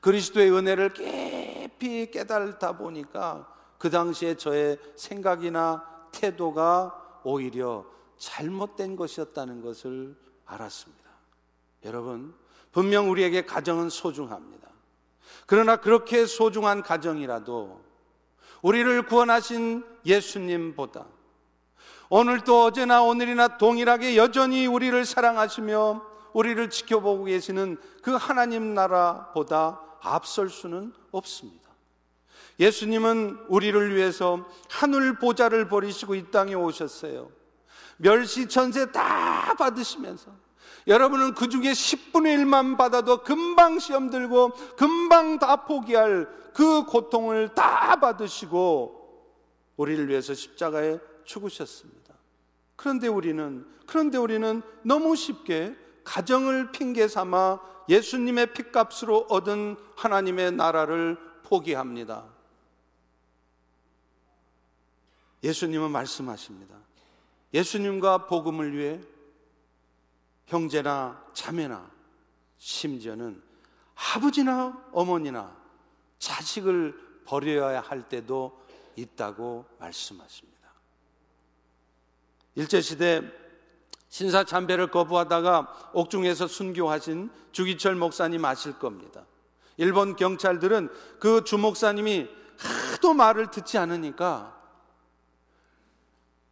그리스도의 0.00 0.50
은혜를 0.50 0.94
깊이 0.94 2.10
깨달다 2.10 2.76
보니까 2.76 3.54
그 3.78 3.88
당시에 3.88 4.34
저의 4.34 4.78
생각이나 4.96 5.84
태도가 6.10 7.20
오히려 7.22 7.86
잘못된 8.18 8.96
것이었다는 8.96 9.62
것을 9.62 10.16
알았습니다. 10.44 11.08
여러분, 11.84 12.34
분명 12.72 13.08
우리에게 13.08 13.46
가정은 13.46 13.90
소중합니다. 13.90 14.68
그러나 15.46 15.76
그렇게 15.76 16.26
소중한 16.26 16.82
가정이라도 16.82 17.91
우리를 18.62 19.02
구원하신 19.06 19.84
예수님보다 20.06 21.06
오늘도 22.08 22.64
어제나 22.64 23.02
오늘이나 23.02 23.58
동일하게 23.58 24.16
여전히 24.16 24.66
우리를 24.66 25.04
사랑하시며 25.04 26.02
우리를 26.32 26.70
지켜보고 26.70 27.24
계시는 27.24 27.78
그 28.02 28.12
하나님 28.14 28.74
나라보다 28.74 29.80
앞설 30.00 30.48
수는 30.48 30.92
없습니다. 31.10 31.70
예수님은 32.60 33.46
우리를 33.48 33.94
위해서 33.96 34.46
하늘 34.68 35.18
보좌를 35.18 35.68
버리시고 35.68 36.14
이 36.14 36.30
땅에 36.30 36.54
오셨어요. 36.54 37.30
멸시 37.96 38.48
천세 38.48 38.92
다 38.92 39.54
받으시면서 39.58 40.30
여러분은 40.86 41.34
그 41.34 41.48
중에 41.48 41.72
10분의 41.72 42.36
1만 42.38 42.76
받아도 42.76 43.22
금방 43.22 43.78
시험 43.78 44.10
들고 44.10 44.50
금방 44.76 45.38
다 45.38 45.64
포기할 45.64 46.28
그 46.54 46.84
고통을 46.84 47.54
다 47.54 47.96
받으시고 47.96 49.02
우리를 49.76 50.08
위해서 50.08 50.34
십자가에 50.34 50.98
죽으셨습니다. 51.24 52.14
그런데 52.76 53.08
우리는 53.08 53.66
그런데 53.86 54.18
우리는 54.18 54.62
너무 54.82 55.16
쉽게 55.16 55.76
가정을 56.04 56.72
핑계 56.72 57.06
삼아 57.06 57.60
예수님의 57.88 58.52
핏값으로 58.54 59.26
얻은 59.28 59.76
하나님의 59.96 60.52
나라를 60.52 61.16
포기합니다. 61.44 62.24
예수님은 65.42 65.90
말씀하십니다. 65.90 66.76
예수님과 67.52 68.26
복음을 68.26 68.76
위해 68.76 69.00
형제나 70.46 71.24
자매나 71.32 71.90
심지어는 72.58 73.42
아버지나 73.94 74.88
어머니나 74.92 75.56
자식을 76.18 77.22
버려야 77.24 77.80
할 77.80 78.08
때도 78.08 78.60
있다고 78.96 79.64
말씀하십니다. 79.78 80.52
일제시대 82.54 83.22
신사 84.08 84.44
참배를 84.44 84.90
거부하다가 84.90 85.90
옥중에서 85.94 86.46
순교하신 86.46 87.30
주기철 87.52 87.94
목사님 87.94 88.44
아실 88.44 88.78
겁니다. 88.78 89.24
일본 89.78 90.16
경찰들은 90.16 90.90
그 91.18 91.44
주 91.44 91.56
목사님이 91.56 92.28
하도 92.92 93.14
말을 93.14 93.50
듣지 93.50 93.78
않으니까 93.78 94.54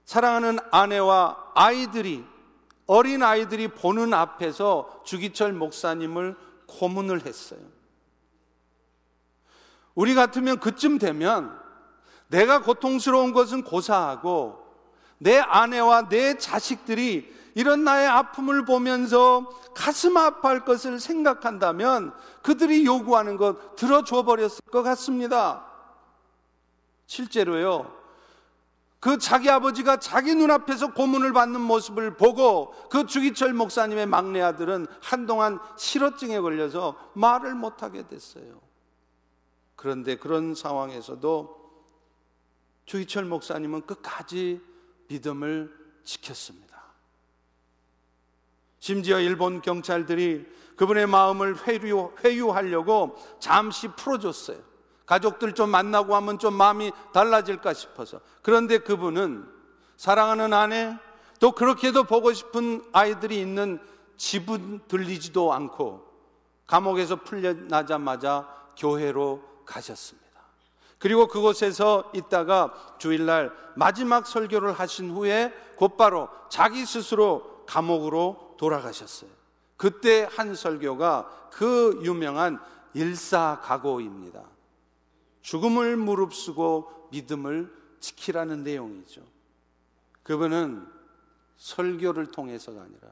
사랑하는 0.06 0.58
아내와 0.72 1.52
아이들이 1.54 2.24
어린 2.92 3.22
아이들이 3.22 3.68
보는 3.68 4.12
앞에서 4.12 5.02
주기철 5.04 5.52
목사님을 5.52 6.36
고문을 6.66 7.24
했어요. 7.24 7.60
우리 9.94 10.16
같으면 10.16 10.58
그쯤 10.58 10.98
되면 10.98 11.56
내가 12.26 12.62
고통스러운 12.62 13.32
것은 13.32 13.62
고사하고 13.62 14.66
내 15.18 15.38
아내와 15.38 16.08
내 16.08 16.36
자식들이 16.36 17.32
이런 17.54 17.84
나의 17.84 18.08
아픔을 18.08 18.64
보면서 18.64 19.48
가슴 19.72 20.16
아파할 20.16 20.64
것을 20.64 20.98
생각한다면 20.98 22.12
그들이 22.42 22.84
요구하는 22.86 23.36
것 23.36 23.76
들어줘 23.76 24.24
버렸을 24.24 24.62
것 24.68 24.82
같습니다. 24.82 25.64
실제로요. 27.06 27.99
그 29.00 29.16
자기 29.16 29.48
아버지가 29.48 29.98
자기 29.98 30.34
눈앞에서 30.34 30.92
고문을 30.92 31.32
받는 31.32 31.58
모습을 31.58 32.18
보고 32.18 32.72
그 32.90 33.06
주기철 33.06 33.54
목사님의 33.54 34.04
막내 34.04 34.42
아들은 34.42 34.86
한동안 35.00 35.58
실어증에 35.78 36.38
걸려서 36.40 37.10
말을 37.14 37.54
못하게 37.54 38.06
됐어요. 38.06 38.60
그런데 39.74 40.16
그런 40.16 40.54
상황에서도 40.54 41.58
주기철 42.84 43.24
목사님은 43.24 43.86
끝까지 43.86 44.60
믿음을 45.08 45.74
지켰습니다. 46.04 46.70
심지어 48.80 49.18
일본 49.18 49.62
경찰들이 49.62 50.46
그분의 50.76 51.06
마음을 51.06 51.66
회유, 51.66 52.12
회유하려고 52.22 53.16
잠시 53.38 53.88
풀어줬어요. 53.88 54.69
가족들 55.10 55.54
좀 55.54 55.70
만나고 55.70 56.14
하면 56.14 56.38
좀 56.38 56.54
마음이 56.54 56.92
달라질까 57.12 57.74
싶어서. 57.74 58.20
그런데 58.42 58.78
그분은 58.78 59.44
사랑하는 59.96 60.52
아내, 60.52 60.96
또 61.40 61.50
그렇게도 61.50 62.04
보고 62.04 62.32
싶은 62.32 62.84
아이들이 62.92 63.40
있는 63.40 63.80
집은 64.16 64.82
들리지도 64.86 65.52
않고 65.52 66.06
감옥에서 66.68 67.16
풀려나자마자 67.16 68.46
교회로 68.76 69.42
가셨습니다. 69.66 70.28
그리고 71.00 71.26
그곳에서 71.26 72.12
있다가 72.14 72.72
주일날 72.98 73.50
마지막 73.74 74.28
설교를 74.28 74.74
하신 74.74 75.10
후에 75.10 75.52
곧바로 75.74 76.28
자기 76.48 76.86
스스로 76.86 77.64
감옥으로 77.66 78.54
돌아가셨어요. 78.58 79.30
그때 79.76 80.28
한 80.30 80.54
설교가 80.54 81.48
그 81.50 81.98
유명한 82.04 82.60
일사각오입니다. 82.94 84.59
죽음을 85.42 85.96
무릅쓰고 85.96 87.08
믿음을 87.10 87.72
지키라는 88.00 88.62
내용이죠. 88.62 89.22
그분은 90.22 90.86
설교를 91.56 92.26
통해서가 92.26 92.82
아니라 92.82 93.08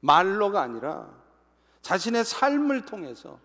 말로가 0.00 0.62
아니라 0.62 1.08
자신의 1.82 2.24
삶을 2.24 2.86
통해서 2.86 3.38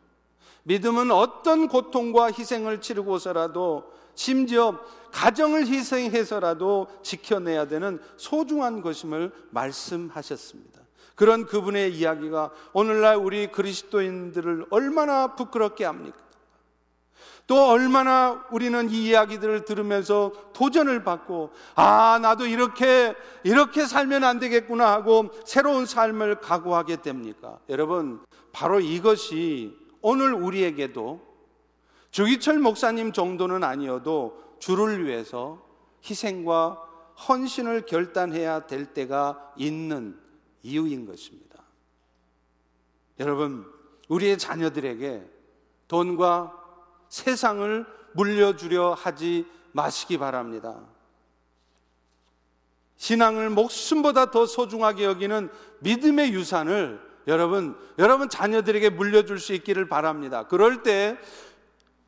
믿음은 0.63 1.11
어떤 1.11 1.67
고통과 1.67 2.27
희생을 2.27 2.81
치르고서라도 2.81 3.91
심지어 4.15 4.79
가정을 5.11 5.67
희생해서라도 5.67 6.87
지켜내야 7.03 7.67
되는 7.67 8.01
소중한 8.17 8.81
것임을 8.81 9.31
말씀하셨습니다. 9.51 10.81
그런 11.15 11.45
그분의 11.45 11.95
이야기가 11.95 12.51
오늘날 12.73 13.15
우리 13.15 13.51
그리스도인들을 13.51 14.67
얼마나 14.69 15.35
부끄럽게 15.35 15.85
합니까? 15.85 16.17
또 17.47 17.69
얼마나 17.69 18.45
우리는 18.51 18.89
이 18.89 19.05
이야기들을 19.05 19.65
들으면서 19.65 20.33
도전을 20.53 21.03
받고 21.03 21.51
아 21.75 22.19
나도 22.21 22.45
이렇게 22.45 23.15
이렇게 23.43 23.85
살면 23.85 24.23
안 24.23 24.39
되겠구나 24.39 24.91
하고 24.91 25.29
새로운 25.45 25.85
삶을 25.85 26.41
각오하게 26.41 27.01
됩니까? 27.01 27.57
여러분 27.69 28.19
바로 28.51 28.79
이것이 28.79 29.73
오늘 30.01 30.33
우리에게도 30.33 31.21
주기철 32.11 32.59
목사님 32.59 33.11
정도는 33.13 33.63
아니어도 33.63 34.57
주를 34.59 35.05
위해서 35.05 35.61
희생과 36.03 36.83
헌신을 37.27 37.85
결단해야 37.85 38.67
될 38.67 38.85
때가 38.85 39.53
있는 39.57 40.19
이유인 40.63 41.05
것입니다. 41.05 41.63
여러분, 43.19 43.65
우리의 44.07 44.37
자녀들에게 44.37 45.23
돈과 45.87 46.66
세상을 47.09 47.85
물려주려 48.13 48.93
하지 48.93 49.45
마시기 49.71 50.17
바랍니다. 50.17 50.75
신앙을 52.97 53.49
목숨보다 53.51 54.31
더 54.31 54.45
소중하게 54.45 55.05
여기는 55.05 55.49
믿음의 55.79 56.33
유산을 56.33 56.99
여러분, 57.27 57.77
여러분 57.99 58.29
자녀들에게 58.29 58.89
물려줄 58.91 59.39
수 59.39 59.53
있기를 59.53 59.87
바랍니다. 59.87 60.43
그럴 60.47 60.81
때 60.81 61.17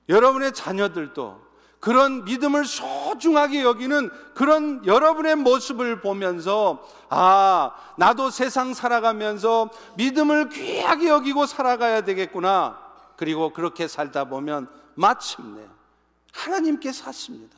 여러분의 0.07 0.53
자녀들도 0.53 1.49
그런 1.79 2.25
믿음을 2.25 2.65
소중하게 2.65 3.63
여기는 3.63 4.09
그런 4.33 4.85
여러분의 4.85 5.35
모습을 5.37 6.01
보면서 6.01 6.85
아, 7.09 7.71
나도 7.97 8.31
세상 8.31 8.73
살아가면서 8.73 9.69
믿음을 9.95 10.49
귀하게 10.49 11.07
여기고 11.07 11.45
살아가야 11.45 12.01
되겠구나. 12.01 12.79
그리고 13.15 13.51
그렇게 13.53 13.87
살다 13.87 14.25
보면 14.25 14.67
마침내 14.99 15.61
하나님께 16.33 16.91
사십니다. 16.91 17.57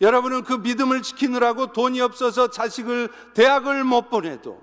여러분은 0.00 0.42
그 0.42 0.54
믿음을 0.54 1.02
지키느라고 1.02 1.72
돈이 1.72 2.00
없어서 2.00 2.50
자식을 2.50 3.10
대학을 3.34 3.84
못 3.84 4.10
보내도 4.10 4.60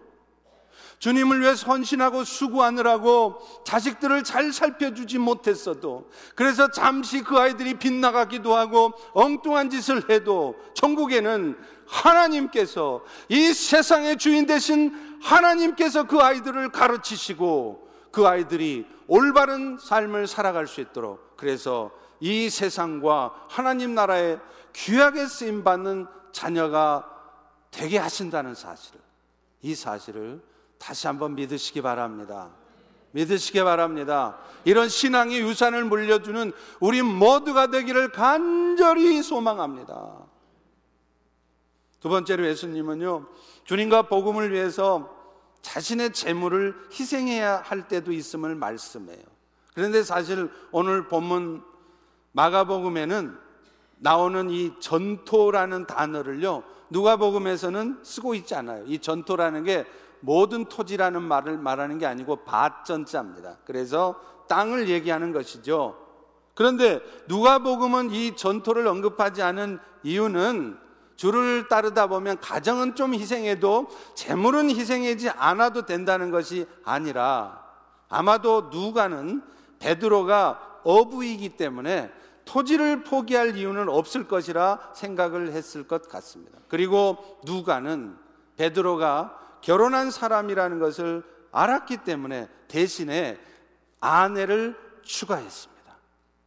주님을 0.99 1.41
위해 1.41 1.55
선신하고 1.55 2.23
수고하느라고 2.25 3.39
자식들을 3.65 4.23
잘 4.23 4.51
살펴주지 4.51 5.17
못했어도 5.19 6.09
그래서 6.35 6.69
잠시 6.69 7.21
그 7.21 7.37
아이들이 7.37 7.75
빗나가기도 7.75 8.55
하고 8.55 8.93
엉뚱한 9.13 9.69
짓을 9.69 10.09
해도 10.09 10.55
천국에는 10.73 11.57
하나님께서 11.87 13.03
이 13.29 13.53
세상의 13.53 14.17
주인 14.17 14.45
되신 14.45 15.19
하나님께서 15.21 16.03
그 16.03 16.19
아이들을 16.19 16.69
가르치시고 16.69 17.92
그 18.13 18.27
아이들이 18.27 18.85
올바른 19.07 19.79
삶을 19.79 20.27
살아갈 20.27 20.67
수 20.67 20.81
있도록 20.81 21.35
그래서 21.35 21.89
이 22.19 22.47
세상과 22.47 23.47
하나님 23.49 23.95
나라에 23.95 24.37
귀하게 24.71 25.25
쓰임 25.25 25.63
받는 25.63 26.05
자녀가 26.31 27.09
되게 27.71 27.97
하신다는 27.97 28.53
사실, 28.53 28.99
이 29.63 29.73
사실을 29.73 30.43
다시 30.77 31.07
한번 31.07 31.33
믿으시기 31.33 31.81
바랍니다. 31.81 32.51
믿으시기 33.11 33.63
바랍니다. 33.63 34.37
이런 34.63 34.89
신앙의 34.89 35.39
유산을 35.41 35.83
물려주는 35.85 36.51
우리 36.81 37.01
모두가 37.01 37.67
되기를 37.67 38.11
간절히 38.11 39.23
소망합니다. 39.23 40.19
두 41.99 42.09
번째로 42.09 42.45
예수님은요, 42.45 43.25
주님과 43.63 44.03
복음을 44.03 44.51
위해서 44.51 45.22
자신의 45.63 46.13
재물을 46.13 46.75
희생해야 46.91 47.63
할 47.65 47.87
때도 47.87 48.11
있음을 48.11 48.53
말씀해요. 48.53 49.23
그런데 49.73 50.03
사실 50.03 50.51
오늘 50.71 51.07
본문 51.07 51.63
마가복음에는 52.33 53.35
나오는 53.97 54.49
이 54.49 54.73
전토라는 54.79 55.87
단어를요, 55.87 56.63
누가복음에서는 56.89 57.99
쓰고 58.03 58.35
있지 58.35 58.53
않아요. 58.53 58.83
이 58.85 58.99
전토라는 58.99 59.63
게 59.63 59.85
모든 60.19 60.65
토지라는 60.65 61.21
말을 61.23 61.57
말하는 61.57 61.97
게 61.97 62.05
아니고 62.05 62.43
밭전자입니다. 62.43 63.57
그래서 63.65 64.19
땅을 64.47 64.89
얘기하는 64.89 65.31
것이죠. 65.31 65.97
그런데 66.53 66.99
누가복음은 67.27 68.11
이 68.11 68.35
전토를 68.35 68.85
언급하지 68.85 69.41
않은 69.41 69.79
이유는 70.03 70.77
주를 71.15 71.67
따르다 71.67 72.07
보면 72.07 72.39
가정은 72.39 72.95
좀 72.95 73.13
희생해도 73.13 73.87
재물은 74.15 74.69
희생하지 74.69 75.29
않아도 75.29 75.85
된다는 75.85 76.31
것이 76.31 76.65
아니라 76.83 77.63
아마도 78.09 78.69
누가는 78.71 79.41
베드로가 79.79 80.79
어부이기 80.83 81.49
때문에 81.57 82.11
토지를 82.45 83.03
포기할 83.03 83.55
이유는 83.55 83.89
없을 83.89 84.27
것이라 84.27 84.91
생각을 84.93 85.51
했을 85.51 85.87
것 85.87 86.09
같습니다. 86.09 86.59
그리고 86.67 87.39
누가는 87.45 88.17
베드로가 88.57 89.39
결혼한 89.61 90.11
사람이라는 90.11 90.79
것을 90.79 91.23
알았기 91.51 91.97
때문에 91.97 92.49
대신에 92.67 93.39
아내를 93.99 94.75
추가했습니다. 95.03 95.73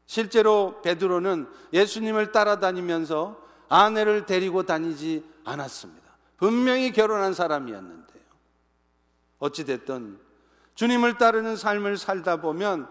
실제로 0.04 0.80
베드로는 0.82 1.48
예수님을 1.72 2.32
따라다니면서 2.32 3.45
아내를 3.68 4.26
데리고 4.26 4.62
다니지 4.64 5.24
않았습니다. 5.44 6.06
분명히 6.36 6.92
결혼한 6.92 7.34
사람이었는데요. 7.34 8.22
어찌됐든 9.38 10.18
주님을 10.74 11.18
따르는 11.18 11.56
삶을 11.56 11.96
살다 11.96 12.40
보면 12.40 12.88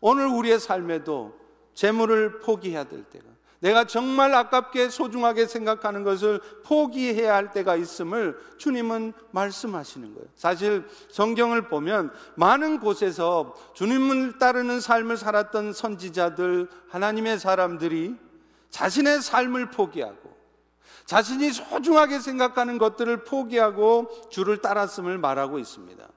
오늘 0.00 0.26
우리의 0.26 0.58
삶에도 0.60 1.38
재물을 1.74 2.40
포기해야 2.40 2.84
될 2.84 3.04
때가 3.04 3.24
내가 3.64 3.84
정말 3.84 4.34
아깝게 4.34 4.90
소중하게 4.90 5.46
생각하는 5.46 6.02
것을 6.02 6.38
포기해야 6.64 7.34
할 7.34 7.50
때가 7.50 7.76
있음을 7.76 8.38
주님은 8.58 9.14
말씀하시는 9.30 10.14
거예요. 10.14 10.28
사실 10.34 10.84
성경을 11.08 11.68
보면 11.68 12.12
많은 12.34 12.78
곳에서 12.78 13.54
주님을 13.72 14.38
따르는 14.38 14.80
삶을 14.80 15.16
살았던 15.16 15.72
선지자들, 15.72 16.68
하나님의 16.90 17.38
사람들이 17.38 18.16
자신의 18.74 19.22
삶을 19.22 19.70
포기하고 19.70 20.34
자신이 21.06 21.52
소중하게 21.52 22.18
생각하는 22.18 22.78
것들을 22.78 23.22
포기하고 23.22 24.28
주를 24.30 24.60
따랐음을 24.60 25.16
말하고 25.16 25.60
있습니다. 25.60 26.08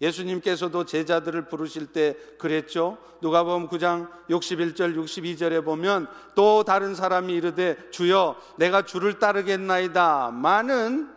예수님께서도 0.00 0.86
제자들을 0.86 1.48
부르실 1.48 1.92
때 1.92 2.16
그랬죠. 2.38 2.96
누가복음 3.20 3.68
9장 3.68 4.08
61절 4.30 4.96
62절에 4.96 5.62
보면 5.62 6.08
또 6.34 6.64
다른 6.64 6.94
사람이 6.94 7.34
이르되 7.34 7.76
주여 7.90 8.36
내가 8.56 8.86
주를 8.86 9.18
따르겠나이다. 9.18 10.30
많은 10.30 11.14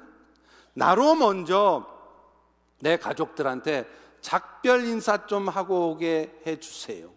나로 0.73 1.15
먼저 1.15 1.87
내 2.81 2.97
가족들한테 2.97 3.87
작별 4.19 4.83
인사 4.83 5.27
좀 5.27 5.47
하고 5.47 5.91
오게 5.91 6.41
해 6.45 6.59
주세요. 6.59 7.09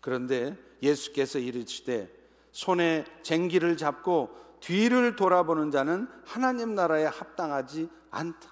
그런데 0.00 0.56
예수께서 0.82 1.38
이르시되 1.38 2.21
손에 2.52 3.04
쟁기를 3.22 3.76
잡고 3.76 4.38
뒤를 4.60 5.16
돌아보는 5.16 5.70
자는 5.70 6.08
하나님 6.24 6.74
나라에 6.74 7.06
합당하지 7.06 7.88
않다. 8.10 8.50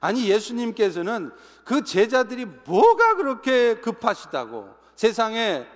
아니 0.00 0.28
예수님께서는 0.28 1.30
그 1.64 1.84
제자들이 1.84 2.46
뭐가 2.46 3.16
그렇게 3.16 3.76
급하시다고 3.80 4.74
세상에 4.96 5.66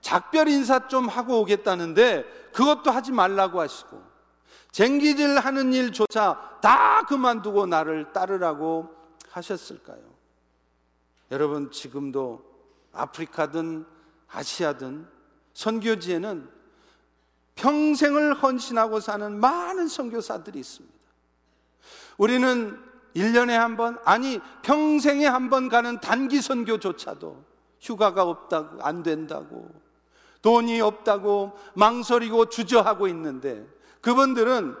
작별 0.00 0.48
인사 0.48 0.88
좀 0.88 1.08
하고 1.08 1.40
오겠다는데 1.40 2.24
그것도 2.52 2.90
하지 2.90 3.12
말라고 3.12 3.60
하시고 3.60 4.02
쟁기질 4.70 5.38
하는 5.38 5.72
일조차 5.72 6.58
다 6.62 7.04
그만두고 7.06 7.66
나를 7.66 8.12
따르라고 8.12 8.94
하셨을까요? 9.30 10.00
여러분 11.30 11.70
지금도 11.70 12.44
아프리카든 12.92 13.84
아시아든 14.28 15.06
선교지에는 15.54 16.61
평생을 17.62 18.34
헌신하고 18.34 18.98
사는 18.98 19.38
많은 19.38 19.86
선교사들이 19.86 20.58
있습니다. 20.58 20.96
우리는 22.18 22.76
1년에 23.14 23.52
한 23.52 23.76
번, 23.76 23.98
아니, 24.04 24.40
평생에 24.62 25.26
한 25.26 25.48
번 25.48 25.68
가는 25.68 26.00
단기 26.00 26.42
선교조차도 26.42 27.44
휴가가 27.80 28.24
없다고, 28.24 28.82
안 28.82 29.04
된다고, 29.04 29.70
돈이 30.42 30.80
없다고 30.80 31.52
망설이고 31.74 32.46
주저하고 32.46 33.06
있는데 33.08 33.64
그분들은 34.00 34.74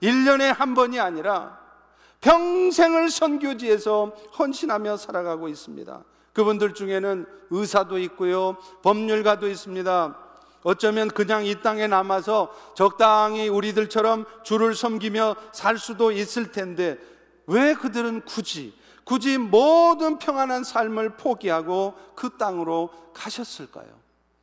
1년에 0.00 0.54
한 0.54 0.74
번이 0.74 1.00
아니라 1.00 1.58
평생을 2.20 3.10
선교지에서 3.10 4.12
헌신하며 4.38 4.96
살아가고 4.96 5.48
있습니다. 5.48 6.04
그분들 6.34 6.74
중에는 6.74 7.26
의사도 7.50 7.98
있고요, 7.98 8.56
법률가도 8.82 9.48
있습니다. 9.48 10.27
어쩌면 10.62 11.08
그냥 11.08 11.44
이 11.44 11.60
땅에 11.62 11.86
남아서 11.86 12.54
적당히 12.74 13.48
우리들처럼 13.48 14.26
주를 14.42 14.74
섬기며 14.74 15.36
살 15.52 15.78
수도 15.78 16.12
있을 16.12 16.52
텐데 16.52 16.98
왜 17.46 17.74
그들은 17.74 18.22
굳이 18.22 18.76
굳이 19.04 19.38
모든 19.38 20.18
평안한 20.18 20.64
삶을 20.64 21.16
포기하고 21.16 21.94
그 22.14 22.36
땅으로 22.36 22.90
가셨을까요? 23.14 23.88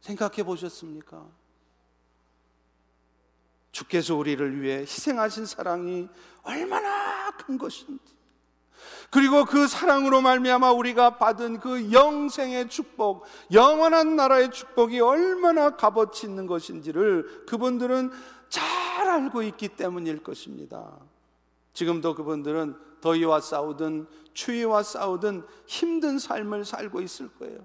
생각해 0.02 0.42
보셨습니까? 0.44 1.24
주께서 3.72 4.16
우리를 4.16 4.62
위해 4.62 4.80
희생하신 4.80 5.46
사랑이 5.46 6.08
얼마나 6.42 7.30
큰 7.38 7.60
것인지 7.60 8.16
그리고 9.10 9.46
그 9.46 9.68
사랑으로 9.68 10.22
말미암아 10.22 10.72
우리가 10.72 11.18
받은 11.18 11.60
그 11.60 11.92
영생의 11.92 12.70
축복, 12.70 13.26
영원한 13.52 14.16
나라의 14.16 14.52
축복이 14.52 15.00
얼마나 15.00 15.72
값어치 15.72 16.28
있는 16.28 16.48
것인지를 16.48 17.46
그분들은 17.48 18.12
잘 18.50 19.08
알고 19.08 19.44
있기 19.44 19.70
때문일 19.70 20.24
것입니다. 20.24 20.98
지금도 21.74 22.16
그분들은 22.16 22.76
더위와 23.02 23.42
싸우든 23.42 24.08
추위와 24.34 24.84
싸우든 24.84 25.46
힘든 25.68 26.20
삶을 26.20 26.66
살고 26.66 27.02
있을 27.02 27.30
거예요. 27.40 27.60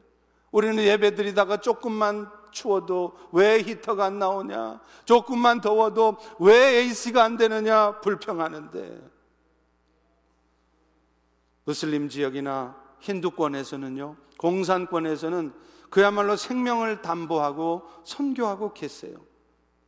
우리는 0.50 0.83
예배 0.83 1.14
드리다가 1.14 1.59
조금만 1.59 2.29
추워도 2.50 3.16
왜 3.33 3.61
히터가 3.62 4.07
안 4.07 4.18
나오냐? 4.18 4.81
조금만 5.05 5.61
더워도 5.61 6.16
왜 6.40 6.81
AC가 6.81 7.22
안 7.24 7.37
되느냐? 7.37 8.00
불평하는데. 8.00 9.19
무슬림 11.70 12.09
지역이나 12.09 12.74
힌두권에서는요, 12.98 14.16
공산권에서는 14.38 15.52
그야말로 15.88 16.35
생명을 16.35 17.00
담보하고 17.00 17.88
선교하고 18.02 18.74
계세요. 18.74 19.16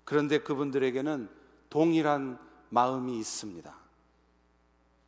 그런데 0.04 0.38
그분들에게는 0.38 1.28
동일한 1.70 2.38
마음이 2.68 3.18
있습니다. 3.18 3.74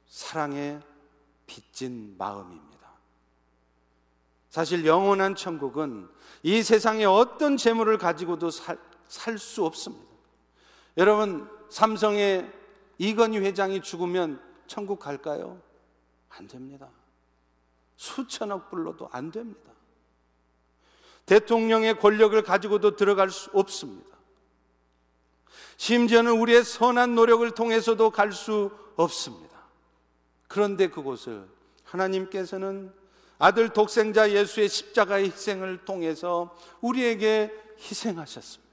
사랑에 0.08 0.80
빚진 1.46 2.16
마음입니다. 2.18 2.88
사실 4.50 4.84
영원한 4.84 5.36
천국은 5.36 6.08
이 6.42 6.64
세상에 6.64 7.04
어떤 7.04 7.56
재물을 7.56 7.96
가지고도 7.98 8.50
살 8.50 9.38
수 9.38 9.64
없습니다. 9.64 10.04
여러분, 10.96 11.48
삼성의 11.70 12.50
이건희 12.98 13.38
회장이 13.38 13.80
죽으면 13.80 14.42
천국 14.66 14.98
갈까요? 14.98 15.62
안 16.36 16.48
됩니다. 16.48 16.88
수천억 17.96 18.70
불로도 18.70 19.08
안 19.12 19.30
됩니다. 19.30 19.72
대통령의 21.26 21.98
권력을 21.98 22.40
가지고도 22.42 22.96
들어갈 22.96 23.30
수 23.30 23.50
없습니다. 23.52 24.14
심지어는 25.76 26.32
우리의 26.32 26.64
선한 26.64 27.14
노력을 27.14 27.48
통해서도 27.50 28.10
갈 28.10 28.32
수 28.32 28.70
없습니다. 28.96 29.54
그런데 30.48 30.88
그곳을 30.88 31.48
하나님께서는 31.84 32.92
아들 33.38 33.68
독생자 33.70 34.30
예수의 34.30 34.68
십자가의 34.68 35.26
희생을 35.26 35.84
통해서 35.84 36.56
우리에게 36.80 37.52
희생하셨습니다. 37.78 38.64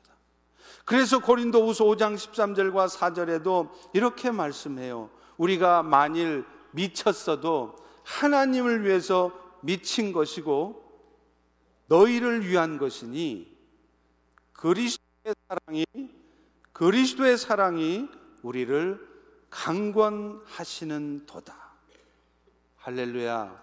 그래서 0.85 1.19
고린도후서 1.19 1.85
5장 1.85 2.15
13절과 2.15 2.89
4절에도 2.89 3.71
이렇게 3.93 4.29
말씀해요. 4.31 5.09
우리가 5.37 5.83
만일 5.83 6.45
미쳤어도 6.71 7.75
하나님을 8.03 8.83
위해서 8.83 9.31
미친 9.61 10.11
것이고 10.11 10.81
너희를 11.87 12.47
위한 12.47 12.77
것이니 12.77 13.57
그리스도의 14.53 15.35
사랑이 15.47 15.85
그리스도의 16.73 17.37
사랑이 17.37 18.07
우리를 18.41 19.07
강권하시는 19.49 21.25
도다. 21.27 21.73
할렐루야. 22.77 23.61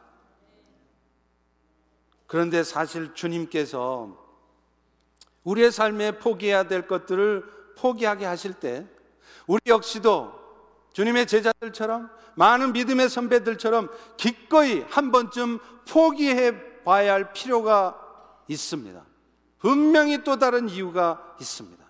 그런데 2.26 2.62
사실 2.62 3.14
주님께서 3.14 4.28
우리의 5.42 5.72
삶에 5.72 6.18
포기해야 6.18 6.64
될 6.68 6.86
것들을 6.86 7.74
포기하게 7.76 8.26
하실 8.26 8.52
때 8.52 8.86
우리 9.46 9.60
역시도 9.66 10.37
주님의 10.98 11.28
제자들처럼 11.28 12.10
많은 12.34 12.72
믿음의 12.72 13.08
선배들처럼 13.08 13.88
기꺼이 14.16 14.84
한 14.90 15.12
번쯤 15.12 15.60
포기해 15.88 16.82
봐야 16.82 17.12
할 17.12 17.32
필요가 17.32 17.96
있습니다. 18.48 19.00
분명히 19.60 20.24
또 20.24 20.40
다른 20.40 20.68
이유가 20.68 21.36
있습니다. 21.40 21.84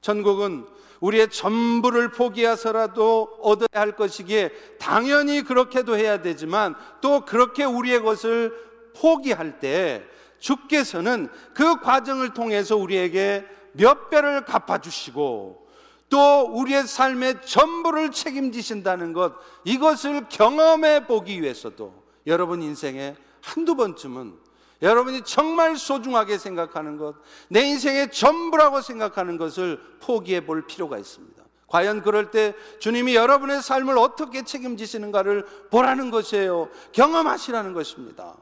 천국은 0.00 0.66
우리의 1.00 1.28
전부를 1.28 2.10
포기해서라도 2.12 3.40
얻어야 3.42 3.68
할 3.74 3.94
것이기에 3.94 4.52
당연히 4.78 5.42
그렇게도 5.42 5.98
해야 5.98 6.22
되지만 6.22 6.76
또 7.02 7.26
그렇게 7.26 7.64
우리의 7.64 8.02
것을 8.02 8.54
포기할 8.96 9.60
때 9.60 10.02
주께서는 10.38 11.28
그 11.52 11.82
과정을 11.82 12.32
통해서 12.32 12.74
우리에게 12.74 13.44
몇 13.72 14.08
배를 14.08 14.46
갚아주시고 14.46 15.67
또 16.08 16.42
우리의 16.52 16.86
삶의 16.86 17.42
전부를 17.44 18.10
책임지신다는 18.10 19.12
것, 19.12 19.34
이것을 19.64 20.28
경험해 20.28 21.06
보기 21.06 21.42
위해서도 21.42 21.94
여러분 22.26 22.62
인생에 22.62 23.16
한두 23.42 23.74
번쯤은 23.74 24.38
여러분이 24.80 25.22
정말 25.24 25.76
소중하게 25.76 26.38
생각하는 26.38 26.96
것, 26.96 27.16
내 27.48 27.62
인생의 27.62 28.12
전부라고 28.12 28.80
생각하는 28.80 29.36
것을 29.36 29.80
포기해 30.00 30.44
볼 30.44 30.66
필요가 30.66 30.98
있습니다. 30.98 31.42
과연 31.66 32.02
그럴 32.02 32.30
때 32.30 32.54
주님이 32.78 33.14
여러분의 33.14 33.60
삶을 33.60 33.98
어떻게 33.98 34.42
책임지시는가를 34.42 35.44
보라는 35.70 36.10
것이에요. 36.10 36.70
경험하시라는 36.92 37.74
것입니다. 37.74 38.36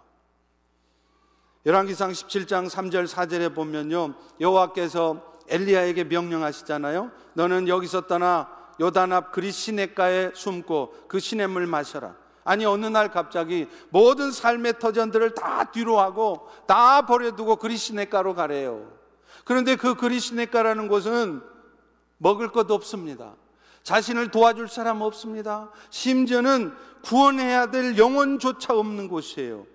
열왕기상 1.65 2.13
17장 2.13 2.71
3절 2.71 3.09
4절에 3.09 3.53
보면요. 3.53 4.15
여호와께서 4.41 5.36
엘리야에게 5.49 6.05
명령하시잖아요. 6.05 7.11
너는 7.35 7.69
여기서 7.69 8.03
떠나 8.03 8.49
요단 8.81 9.13
앞 9.13 9.33
그리 9.33 9.53
시냇가에 9.53 10.33
숨고 10.35 10.95
그 11.09 11.19
시냇물 11.19 11.67
마셔라. 11.67 12.15
아니 12.45 12.65
어느 12.65 12.87
날 12.87 13.11
갑자기 13.11 13.67
모든 13.91 14.31
삶의 14.31 14.79
터전들을 14.79 15.35
다 15.35 15.65
뒤로 15.73 15.99
하고 15.99 16.49
다 16.67 17.05
버려두고 17.07 17.57
그리 17.57 17.77
시냇가로 17.77 18.35
가래요. 18.35 18.91
그런데 19.45 19.77
그 19.77 19.95
그리 19.95 20.21
시냇가라는 20.21 20.89
곳은 20.89 21.43
먹을 22.19 22.53
것 22.53 22.71
없습니다. 22.71 23.35
자신을 23.83 24.31
도와줄 24.31 24.69
사람 24.69 25.01
없습니다. 25.01 25.71
심지어는 25.91 26.75
구원해야 27.03 27.71
될 27.71 27.97
영혼조차 27.97 28.75
없는 28.75 29.09
곳이에요. 29.09 29.67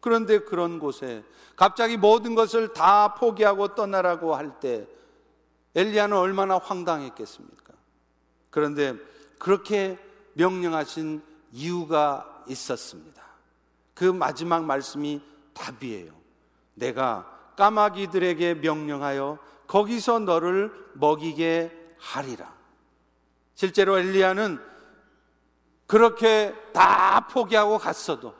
그런데 0.00 0.38
그런 0.40 0.78
곳에 0.78 1.24
갑자기 1.56 1.96
모든 1.96 2.34
것을 2.34 2.72
다 2.72 3.14
포기하고 3.14 3.74
떠나라고 3.74 4.34
할 4.34 4.60
때 4.60 4.86
엘리야는 5.76 6.16
얼마나 6.16 6.58
황당했겠습니까? 6.58 7.74
그런데 8.50 8.96
그렇게 9.38 9.98
명령하신 10.32 11.22
이유가 11.52 12.42
있었습니다. 12.48 13.22
그 13.94 14.04
마지막 14.04 14.64
말씀이 14.64 15.22
답이에요. 15.52 16.12
내가 16.74 17.30
까마귀들에게 17.56 18.54
명령하여 18.54 19.38
거기서 19.66 20.20
너를 20.20 20.72
먹이게 20.94 21.94
하리라. 21.98 22.54
실제로 23.54 23.98
엘리야는 23.98 24.60
그렇게 25.86 26.54
다 26.72 27.26
포기하고 27.28 27.78
갔어도 27.78 28.34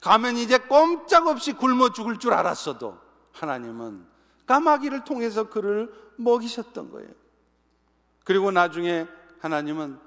가면 0.00 0.36
이제 0.36 0.58
꼼짝없이 0.58 1.52
굶어 1.52 1.90
죽을 1.90 2.18
줄 2.18 2.32
알았어도 2.32 2.98
하나님은 3.32 4.06
까마귀를 4.46 5.04
통해서 5.04 5.48
그를 5.48 5.92
먹이셨던 6.16 6.90
거예요. 6.90 7.08
그리고 8.24 8.50
나중에 8.50 9.06
하나님은 9.40 9.98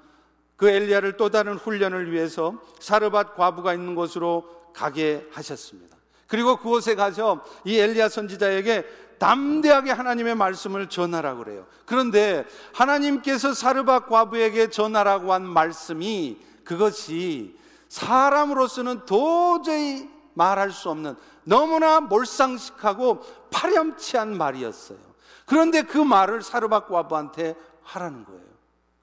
그 0.56 0.68
엘리야를 0.68 1.16
또 1.16 1.30
다른 1.30 1.54
훈련을 1.54 2.12
위해서 2.12 2.60
사르밧 2.80 3.36
과부가 3.36 3.72
있는 3.72 3.94
곳으로 3.94 4.44
가게 4.74 5.26
하셨습니다. 5.32 5.96
그리고 6.26 6.56
그곳에 6.56 6.94
가서 6.94 7.44
이 7.64 7.78
엘리야 7.78 8.08
선지자에게 8.08 8.86
담대하게 9.18 9.90
하나님의 9.90 10.34
말씀을 10.34 10.88
전하라고 10.88 11.44
그래요. 11.44 11.66
그런데 11.86 12.46
하나님께서 12.72 13.52
사르밧 13.52 14.08
과부에게 14.08 14.70
전하라고 14.70 15.32
한 15.32 15.46
말씀이 15.46 16.38
그것이 16.64 17.58
사람으로서는 17.88 19.04
도저히 19.06 20.08
말할 20.34 20.70
수 20.70 20.90
없는 20.90 21.16
너무나 21.44 22.00
몰상식하고 22.00 23.20
파렴치한 23.50 24.36
말이었어요. 24.36 25.09
그런데 25.50 25.82
그 25.82 25.98
말을 25.98 26.42
사르밧 26.42 26.88
과부한테 26.88 27.56
하라는 27.82 28.24
거예요. 28.24 28.44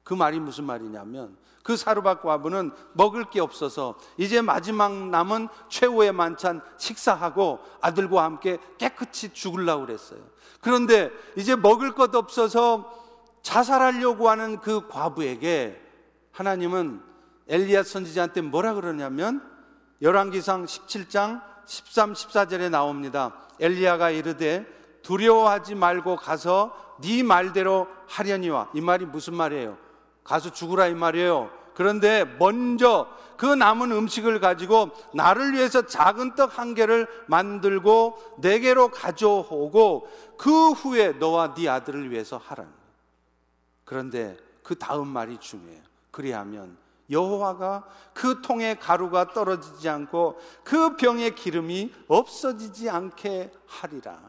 그 0.06 0.14
말이 0.14 0.40
무슨 0.40 0.64
말이냐면 0.64 1.36
그 1.62 1.76
사르밧 1.76 2.22
과부는 2.22 2.72
먹을 2.94 3.26
게 3.26 3.42
없어서 3.42 3.98
이제 4.16 4.42
마지막 4.42 5.10
남은 5.10 5.50
최후의 5.68 6.14
만찬 6.14 6.62
식사하고 6.78 7.60
아들과 7.82 8.24
함께 8.24 8.60
깨끗이 8.78 9.34
죽으려고 9.34 9.88
그랬어요. 9.88 10.22
그런데 10.62 11.12
이제 11.36 11.58
먹을 11.58 11.94
것 11.94 12.16
없어서 12.16 12.98
자살하려고 13.42 14.30
하는 14.30 14.62
그 14.62 14.88
과부에게 14.88 15.78
하나님은 16.32 17.02
엘리야 17.50 17.84
선지자한테 17.84 18.40
뭐라 18.40 18.74
그러냐면 18.74 19.46
열왕기상 20.02 20.64
17장 20.64 21.42
13, 21.66 22.14
14절에 22.14 22.70
나옵니다. 22.70 23.34
엘리야가 23.60 24.12
이르되 24.12 24.77
두려워하지 25.08 25.76
말고 25.76 26.18
가서 26.18 26.76
네 27.00 27.24
말대로 27.24 27.88
하려니와 28.08 28.72
이 28.74 28.82
말이 28.82 29.06
무슨 29.06 29.36
말이에요? 29.36 29.78
가서 30.26 30.52
죽으라 30.52 30.88
이 30.88 30.96
말이에요. 30.96 31.50
그런데 31.74 32.26
먼저 32.26 33.08
그 33.38 33.46
남은 33.46 33.94
음식을 33.94 34.42
가지고 34.42 34.90
나를 35.14 35.54
위해서 35.54 35.86
작은 35.86 36.36
떡 36.36 36.58
한 36.58 36.74
개를 36.74 37.08
만들고 37.28 38.36
내게로 38.40 38.90
가져오고 38.90 40.10
그 40.38 40.72
후에 40.72 41.14
너와 41.14 41.54
네 41.54 41.70
아들을 41.70 42.12
위해서 42.12 42.36
하라는. 42.36 42.70
그런데 43.86 44.36
그 44.62 44.78
다음 44.78 45.08
말이 45.08 45.38
중요해요. 45.38 45.84
그리하면 46.12 46.76
여호와가 47.10 47.88
그 48.14 48.42
통에 48.42 48.76
가루가 48.76 49.32
떨어지지 49.32 49.88
않고 49.88 50.38
그 50.66 50.98
병의 50.98 51.36
기름이 51.36 51.94
없어지지 52.10 52.90
않게 52.90 53.54
하리라. 53.68 54.27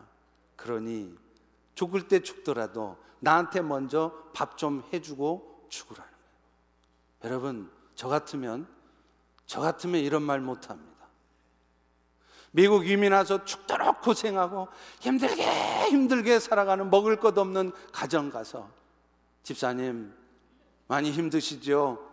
그러니 0.58 1.16
죽을 1.74 2.08
때 2.08 2.20
죽더라도 2.20 2.98
나한테 3.20 3.62
먼저 3.62 4.12
밥 4.34 4.58
좀 4.58 4.82
해주고 4.92 5.66
죽으라는 5.68 6.10
거예요. 6.10 7.24
여러분, 7.24 7.70
저 7.94 8.08
같으면 8.08 8.66
저 9.46 9.60
같으면 9.60 10.00
이런 10.00 10.22
말 10.22 10.40
못합니다. 10.40 11.06
미국 12.50 12.88
이민 12.88 13.12
와서 13.12 13.44
죽도록 13.44 14.02
고생하고 14.02 14.68
힘들게 15.00 15.42
힘들게 15.90 16.40
살아가는 16.40 16.90
먹을 16.90 17.16
것 17.20 17.38
없는 17.38 17.72
가정 17.92 18.30
가서 18.30 18.68
집사님 19.44 20.12
많이 20.88 21.12
힘드시죠? 21.12 22.04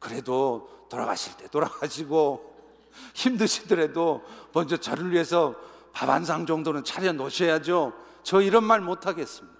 그래도 0.00 0.86
돌아가실 0.90 1.36
때 1.38 1.48
돌아가시고 1.48 2.54
힘드시더라도 3.14 4.22
먼저 4.52 4.76
저를 4.76 5.12
위해서 5.12 5.54
밥 5.94 6.10
한 6.10 6.24
상 6.24 6.44
정도는 6.44 6.84
차려 6.84 7.12
놓으셔야죠. 7.12 7.92
저 8.22 8.40
이런 8.42 8.64
말 8.64 8.80
못 8.80 9.06
하겠습니다. 9.06 9.54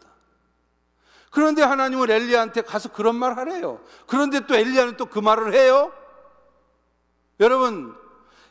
그런데 1.31 1.63
하나님은 1.63 2.11
엘리야한테 2.11 2.63
가서 2.63 2.91
그런 2.93 3.17
말 3.17 3.37
하래요. 3.37 3.81
그런데 4.07 4.41
또 4.47 4.55
엘리야는 4.55 4.97
또 4.97 5.07
그 5.07 5.19
말을 5.19 5.55
해요? 5.55 5.93
여러분, 7.41 7.95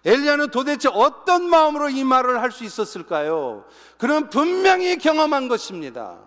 엘리야는 0.05 0.51
도대체 0.51 0.89
어떤 0.91 1.49
마음으로 1.49 1.89
이 1.89 2.03
말을 2.03 2.41
할 2.41 2.51
수 2.51 2.63
있었을까요? 2.65 3.65
그는 3.97 4.29
분명히 4.29 4.97
경험한 4.97 5.47
것입니다. 5.47 6.19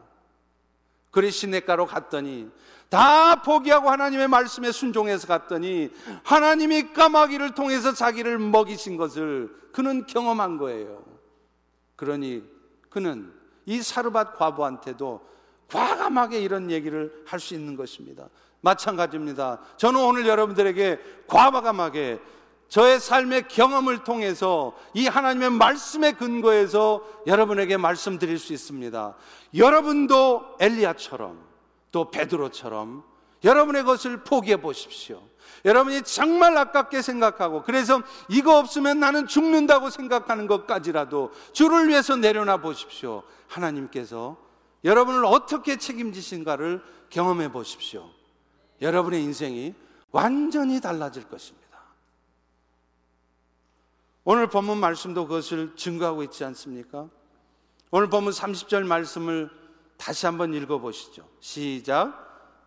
그리 1.10 1.30
시내가로 1.30 1.86
갔더니 1.86 2.50
다 2.88 3.42
포기하고 3.42 3.90
하나님의 3.90 4.28
말씀에 4.28 4.72
순종해서 4.72 5.26
갔더니 5.26 5.90
하나님이 6.24 6.92
까마귀를 6.94 7.54
통해서 7.54 7.92
자기를 7.92 8.38
먹이신 8.38 8.96
것을 8.96 9.54
그는 9.72 10.06
경험한 10.06 10.56
거예요. 10.58 11.15
그러니 11.96 12.44
그는 12.90 13.32
이 13.64 13.82
사르밧 13.82 14.36
과부한테도 14.36 15.26
과감하게 15.68 16.40
이런 16.40 16.70
얘기를 16.70 17.24
할 17.26 17.40
수 17.40 17.54
있는 17.54 17.76
것입니다. 17.76 18.28
마찬가지입니다. 18.60 19.60
저는 19.76 20.00
오늘 20.00 20.26
여러분들에게 20.26 20.98
과감하게 21.26 22.20
저의 22.68 22.98
삶의 22.98 23.48
경험을 23.48 24.02
통해서 24.02 24.76
이 24.92 25.06
하나님의 25.06 25.50
말씀에 25.50 26.12
근거해서 26.12 27.04
여러분에게 27.26 27.76
말씀드릴 27.76 28.38
수 28.38 28.52
있습니다. 28.52 29.14
여러분도 29.56 30.56
엘리야처럼 30.58 31.44
또 31.92 32.10
베드로처럼 32.10 33.04
여러분의 33.44 33.84
것을 33.84 34.24
포기해 34.24 34.56
보십시오. 34.56 35.22
여러분이 35.64 36.02
정말 36.02 36.56
아깝게 36.56 37.02
생각하고 37.02 37.62
그래서 37.62 38.02
이거 38.28 38.58
없으면 38.58 39.00
나는 39.00 39.26
죽는다고 39.26 39.90
생각하는 39.90 40.46
것까지라도 40.46 41.32
주를 41.52 41.88
위해서 41.88 42.16
내려놔 42.16 42.58
보십시오. 42.58 43.22
하나님께서 43.48 44.36
여러분을 44.84 45.24
어떻게 45.24 45.76
책임지신가를 45.76 46.82
경험해 47.10 47.52
보십시오. 47.52 48.08
여러분의 48.80 49.22
인생이 49.22 49.74
완전히 50.10 50.80
달라질 50.80 51.28
것입니다. 51.28 51.66
오늘 54.24 54.48
본문 54.48 54.78
말씀도 54.78 55.26
그것을 55.26 55.76
증거하고 55.76 56.22
있지 56.24 56.44
않습니까? 56.44 57.08
오늘 57.90 58.08
본문 58.08 58.32
30절 58.32 58.84
말씀을 58.84 59.50
다시 59.96 60.26
한번 60.26 60.52
읽어 60.52 60.78
보시죠. 60.78 61.28
시작. 61.40 62.25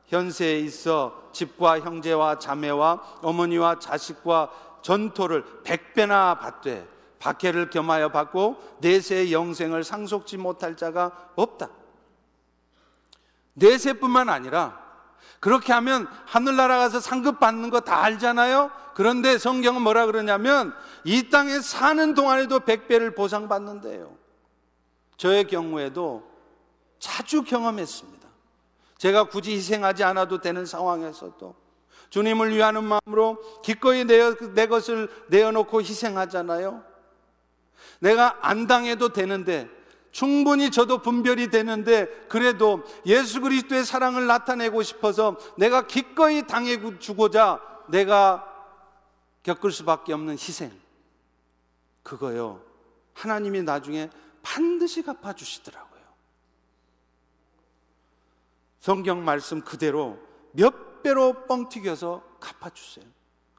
현세에 0.10 0.60
있어 0.60 1.30
집과 1.32 1.80
형제와 1.80 2.40
자매와 2.40 3.20
어머니와 3.22 3.80
자식과 3.80 4.52
전토를 4.82 5.64
백배나 5.64 6.40
받되 6.40 6.88
박해를 7.20 7.70
겸하여 7.70 8.10
받고 8.10 8.78
내세의 8.80 9.32
영생을 9.34 9.84
상속지 9.84 10.38
못할 10.38 10.76
자가 10.76 11.32
없다. 11.36 11.70
내세뿐만 13.54 14.30
아니라 14.30 14.80
그렇게 15.40 15.74
하면 15.74 16.08
하늘나라 16.26 16.78
가서 16.78 17.00
상급 17.00 17.40
받는 17.40 17.70
거 17.70 17.82
다 17.82 18.04
알잖아요? 18.04 18.72
그런데 18.96 19.38
성경은 19.38 19.82
뭐라 19.82 20.06
그러냐면 20.06 20.74
이 21.04 21.30
땅에 21.30 21.60
사는 21.62 22.14
동안에도 22.14 22.62
백배를 22.62 23.16
보상받는데요. 23.16 24.18
저의 25.18 25.46
경우에도 25.48 26.30
자주 27.00 27.44
경험했습니다. 27.44 28.19
제가 29.00 29.24
굳이 29.24 29.54
희생하지 29.54 30.04
않아도 30.04 30.40
되는 30.42 30.66
상황에서도 30.66 31.56
주님을 32.10 32.54
위하는 32.54 32.84
마음으로 32.84 33.62
기꺼이 33.62 34.04
내, 34.04 34.36
내 34.54 34.68
것을 34.68 35.10
내어놓고 35.30 35.82
희생하잖아요. 35.82 36.84
내가 38.00 38.38
안 38.42 38.68
당해도 38.68 39.10
되는데 39.10 39.70
충분히 40.12 40.70
저도 40.70 40.98
분별이 41.02 41.50
되는데 41.50 42.08
그래도 42.28 42.84
예수 43.06 43.40
그리스도의 43.40 43.86
사랑을 43.86 44.28
나타내고 44.28 44.84
싶어서 44.84 45.38
내가 45.58 45.88
기꺼이 45.88 46.46
당해 46.46 46.78
주고자 47.00 47.62
내가 47.88 48.46
겪을 49.44 49.72
수밖에 49.72 50.12
없는 50.12 50.34
희생. 50.34 50.78
그거요. 52.04 52.62
하나님이 53.14 53.62
나중에 53.62 54.10
반드시 54.42 55.04
갚아주시더라고요. 55.04 55.90
성경 58.90 59.24
말씀 59.24 59.62
그대로 59.62 60.18
몇 60.52 61.04
배로 61.04 61.46
뻥튀겨서 61.46 62.24
갚아주세요. 62.40 63.06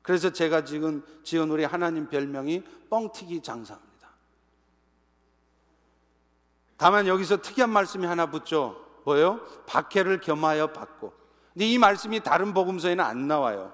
그래서 0.02 0.30
제가 0.30 0.64
지금 0.64 1.04
지은 1.22 1.52
우리 1.52 1.62
하나님 1.62 2.08
별명이 2.08 2.64
뻥튀기 2.90 3.40
장사입니다. 3.40 4.08
다만 6.76 7.06
여기서 7.06 7.42
특이한 7.42 7.70
말씀이 7.70 8.06
하나 8.06 8.26
붙죠. 8.26 8.84
뭐요? 9.04 9.38
박해를 9.68 10.20
겸하여 10.20 10.72
받고. 10.72 11.12
근데 11.52 11.64
이 11.64 11.78
말씀이 11.78 12.18
다른 12.24 12.52
복음서에는 12.52 13.04
안 13.04 13.28
나와요. 13.28 13.72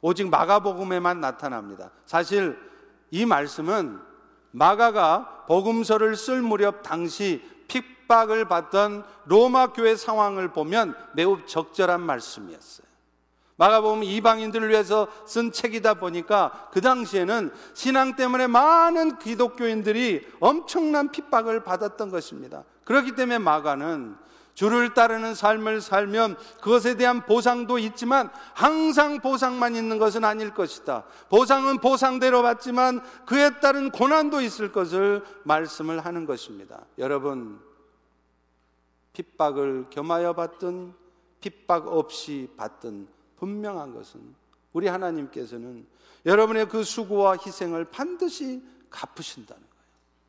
오직 0.00 0.30
마가복음에만 0.30 1.20
나타납니다. 1.20 1.90
사실 2.06 2.58
이 3.10 3.26
말씀은 3.26 4.00
마가가 4.52 5.44
복음서를 5.48 6.16
쓸 6.16 6.40
무렵 6.40 6.82
당시 6.82 7.44
핍박을 8.04 8.46
받던 8.46 9.04
로마 9.26 9.72
교회 9.72 9.96
상황을 9.96 10.48
보면 10.48 10.94
매우 11.14 11.44
적절한 11.46 12.00
말씀이었어요. 12.00 12.86
마가복음 13.56 14.02
이방인들을 14.02 14.68
위해서 14.68 15.06
쓴 15.26 15.52
책이다 15.52 15.94
보니까 15.94 16.68
그 16.72 16.80
당시에는 16.80 17.52
신앙 17.72 18.16
때문에 18.16 18.48
많은 18.48 19.18
기독교인들이 19.18 20.26
엄청난 20.40 21.10
핍박을 21.12 21.62
받았던 21.62 22.10
것입니다. 22.10 22.64
그렇기 22.84 23.12
때문에 23.12 23.38
마가는 23.38 24.16
주를 24.54 24.94
따르는 24.94 25.34
삶을 25.34 25.80
살면 25.80 26.36
그것에 26.60 26.96
대한 26.96 27.26
보상도 27.26 27.78
있지만 27.78 28.30
항상 28.54 29.20
보상만 29.20 29.74
있는 29.74 29.98
것은 29.98 30.24
아닐 30.24 30.54
것이다. 30.54 31.04
보상은 31.28 31.78
보상대로 31.78 32.42
받지만 32.42 33.00
그에 33.26 33.50
따른 33.60 33.90
고난도 33.90 34.40
있을 34.40 34.70
것을 34.70 35.24
말씀을 35.42 36.04
하는 36.04 36.24
것입니다. 36.24 36.80
여러분, 36.98 37.58
핍박을 39.14 39.86
겸하여 39.90 40.34
받든 40.34 40.92
핍박 41.40 41.88
없이 41.88 42.50
받든 42.56 43.08
분명한 43.36 43.94
것은 43.94 44.34
우리 44.72 44.88
하나님께서는 44.88 45.86
여러분의 46.26 46.68
그 46.68 46.84
수고와 46.84 47.36
희생을 47.36 47.86
반드시 47.86 48.62
갚으신다는 48.90 49.62
거예요. 49.62 49.84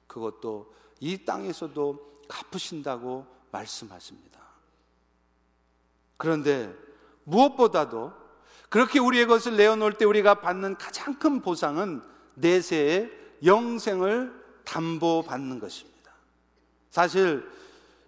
그것도 0.08 0.74
이 1.00 1.26
땅에서도 1.26 2.22
갚으신다고 2.28 3.26
말씀하십니다. 3.52 4.40
그런데 6.18 6.74
무엇보다도 7.24 8.14
그렇게 8.70 9.00
우리의 9.00 9.26
것을 9.28 9.58
내어놓을 9.58 9.94
때 9.94 10.06
우리가 10.06 10.36
받는 10.36 10.78
가장 10.78 11.18
큰 11.18 11.42
보상은 11.42 12.02
내세의 12.36 13.12
영생을 13.44 14.34
담보받는 14.66 15.60
것입니다. 15.60 16.12
사실 16.90 17.50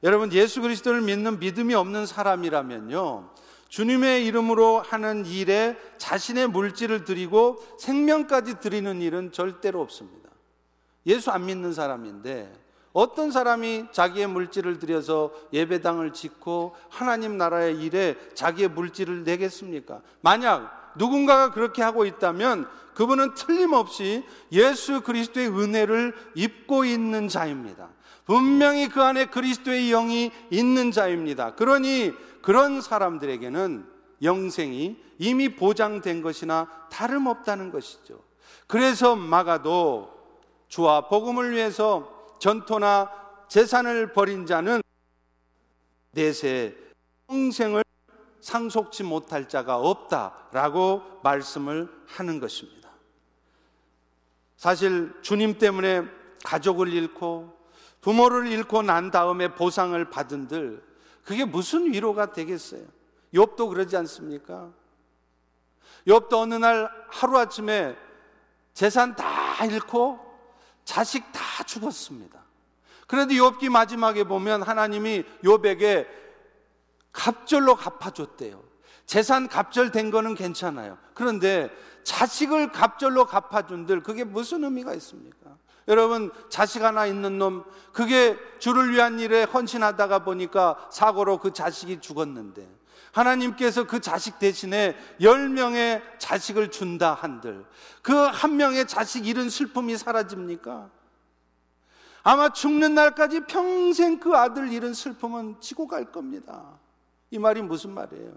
여러분 0.04 0.32
예수 0.34 0.62
그리스도를 0.62 1.02
믿는 1.02 1.39
믿음이 1.39 1.74
없는 1.74 2.06
사람이라면요. 2.06 3.30
주님의 3.70 4.26
이름으로 4.26 4.80
하는 4.80 5.26
일에 5.26 5.78
자신의 5.98 6.48
물질을 6.48 7.04
드리고 7.04 7.58
생명까지 7.80 8.60
드리는 8.60 9.02
일은 9.02 9.32
절대로 9.32 9.82
없습니다. 9.82 10.30
예수 11.06 11.32
안 11.32 11.45
믿는 11.45 11.74
사람인데 11.74 12.54
어떤 12.93 13.32
사람이 13.32 13.88
자기의 13.91 14.28
물질을 14.28 14.80
들여서 14.80 15.32
예배당을 15.54 16.14
짓고 16.14 16.76
하나님 16.89 17.38
나라의 17.38 17.78
일에 17.84 18.16
자기의 18.34 18.70
물질을 18.70 19.24
내겠습니까? 19.24 20.02
만약 20.22 20.93
누군가가 20.98 21.52
그렇게 21.52 21.84
하고 21.84 22.06
있다면 22.06 22.68
그분은 22.95 23.36
틀림없이 23.36 24.26
예수 24.52 25.02
그리스도의 25.02 25.50
은혜를 25.50 26.16
입고 26.34 26.86
있는 26.86 27.28
자입니다. 27.28 27.89
분명히 28.28 28.90
그 28.90 29.02
안에 29.02 29.28
그리스도의 29.28 29.90
영이 29.90 30.32
있는 30.52 30.92
자입니다. 30.92 31.56
그러니 31.56 32.14
그런 32.42 32.82
사람들에게는 32.82 33.88
영생이 34.22 35.02
이미 35.18 35.56
보장된 35.56 36.22
것이나 36.22 36.70
다름없다는 36.92 37.72
것이죠. 37.72 38.22
그래서 38.68 39.16
마가도 39.16 40.12
주와 40.68 41.08
복음을 41.08 41.52
위해서 41.52 42.36
전토나 42.40 43.10
재산을 43.48 44.12
버린 44.12 44.46
자는 44.46 44.82
내세 46.12 46.76
영생을 47.30 47.84
상속지 48.42 49.04
못할 49.04 49.48
자가 49.48 49.78
없다라고 49.78 51.22
말씀을 51.24 51.90
하는 52.08 52.42
것입니다. 52.42 52.90
사실 54.58 55.14
주님 55.22 55.58
때문에 55.58 56.04
가족을 56.44 56.92
잃고 56.92 57.57
부모를 58.08 58.47
잃고 58.47 58.84
난 58.84 59.12
다음에 59.12 59.53
보상을 59.53 60.10
받은들 60.10 60.82
그게 61.26 61.43
무슨 61.43 61.91
위로가 61.91 62.32
되겠어요? 62.32 62.86
욥도 63.34 63.68
그러지 63.68 63.97
않습니까? 63.97 64.72
욥도 66.08 66.36
어느 66.36 66.53
날 66.53 66.89
하루아침에 67.10 67.97
재산 68.74 69.14
다 69.14 69.66
잃고 69.66 70.22
자식 70.86 71.30
다 71.34 71.41
죽었습니다. 71.66 72.39
그래도 73.08 73.34
욥기 73.34 73.68
마지막에 73.68 74.24
보면 74.24 74.64
하나님이 74.64 75.26
욥에게 75.43 76.08
갑절로 77.12 77.76
갚아줬대요. 77.76 78.64
재산 79.05 79.49
갑절된 79.49 80.12
거는 80.12 80.36
괜찮아요. 80.36 80.97
그런데 81.14 81.70
자식을 82.05 82.72
갑절로 82.72 83.26
갚아준들 83.26 84.01
그게 84.01 84.24
무슨 84.24 84.64
의미가 84.64 84.93
있습니까? 84.93 85.37
여러분 85.88 86.32
자식 86.50 86.84
하나 86.84 87.06
있는 87.06 87.38
놈 87.38 87.64
그게 87.94 88.38
주를 88.60 88.92
위한 88.92 89.20
일에 89.20 89.44
헌신하다가 89.44 90.20
보니까 90.20 90.88
사고로 90.92 91.40
그 91.40 91.54
자식이 91.54 92.02
죽었는데 92.02 92.68
하나님께서 93.12 93.86
그 93.88 94.00
자식 94.00 94.38
대신에 94.38 94.96
열명의 95.22 96.04
자식을 96.20 96.70
준다 96.72 97.14
한들 97.14 97.66
그 98.02 98.14
한 98.14 98.58
명의 98.58 98.86
자식 98.86 99.26
잃은 99.26 99.50
슬픔이 99.50 99.98
사라집니까? 99.98 100.90
아마 102.24 102.50
죽는 102.50 102.94
날까지 102.94 103.42
평생 103.48 104.20
그 104.20 104.36
아들 104.36 104.72
잃은 104.72 104.94
슬픔은 104.94 105.62
지고 105.62 105.88
갈 105.88 106.12
겁니다. 106.12 106.78
이 107.32 107.40
말이 107.40 107.62
무슨 107.62 107.92
말이에요? 107.92 108.34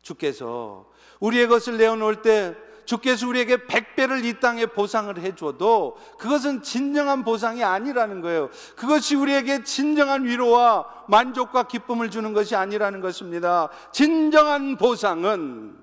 주께서 0.00 0.90
우리의 1.20 1.48
것을 1.48 1.76
내어놓을 1.76 2.22
때 2.22 2.56
주께서 2.88 3.28
우리에게 3.28 3.66
백배를 3.66 4.24
이 4.24 4.40
땅에 4.40 4.64
보상을 4.64 5.16
해줘도 5.18 5.98
그것은 6.18 6.62
진정한 6.62 7.22
보상이 7.22 7.62
아니라는 7.62 8.22
거예요. 8.22 8.48
그것이 8.76 9.14
우리에게 9.14 9.62
진정한 9.62 10.24
위로와 10.24 10.86
만족과 11.06 11.64
기쁨을 11.64 12.10
주는 12.10 12.32
것이 12.32 12.56
아니라는 12.56 13.02
것입니다. 13.02 13.68
진정한 13.92 14.78
보상은 14.78 15.76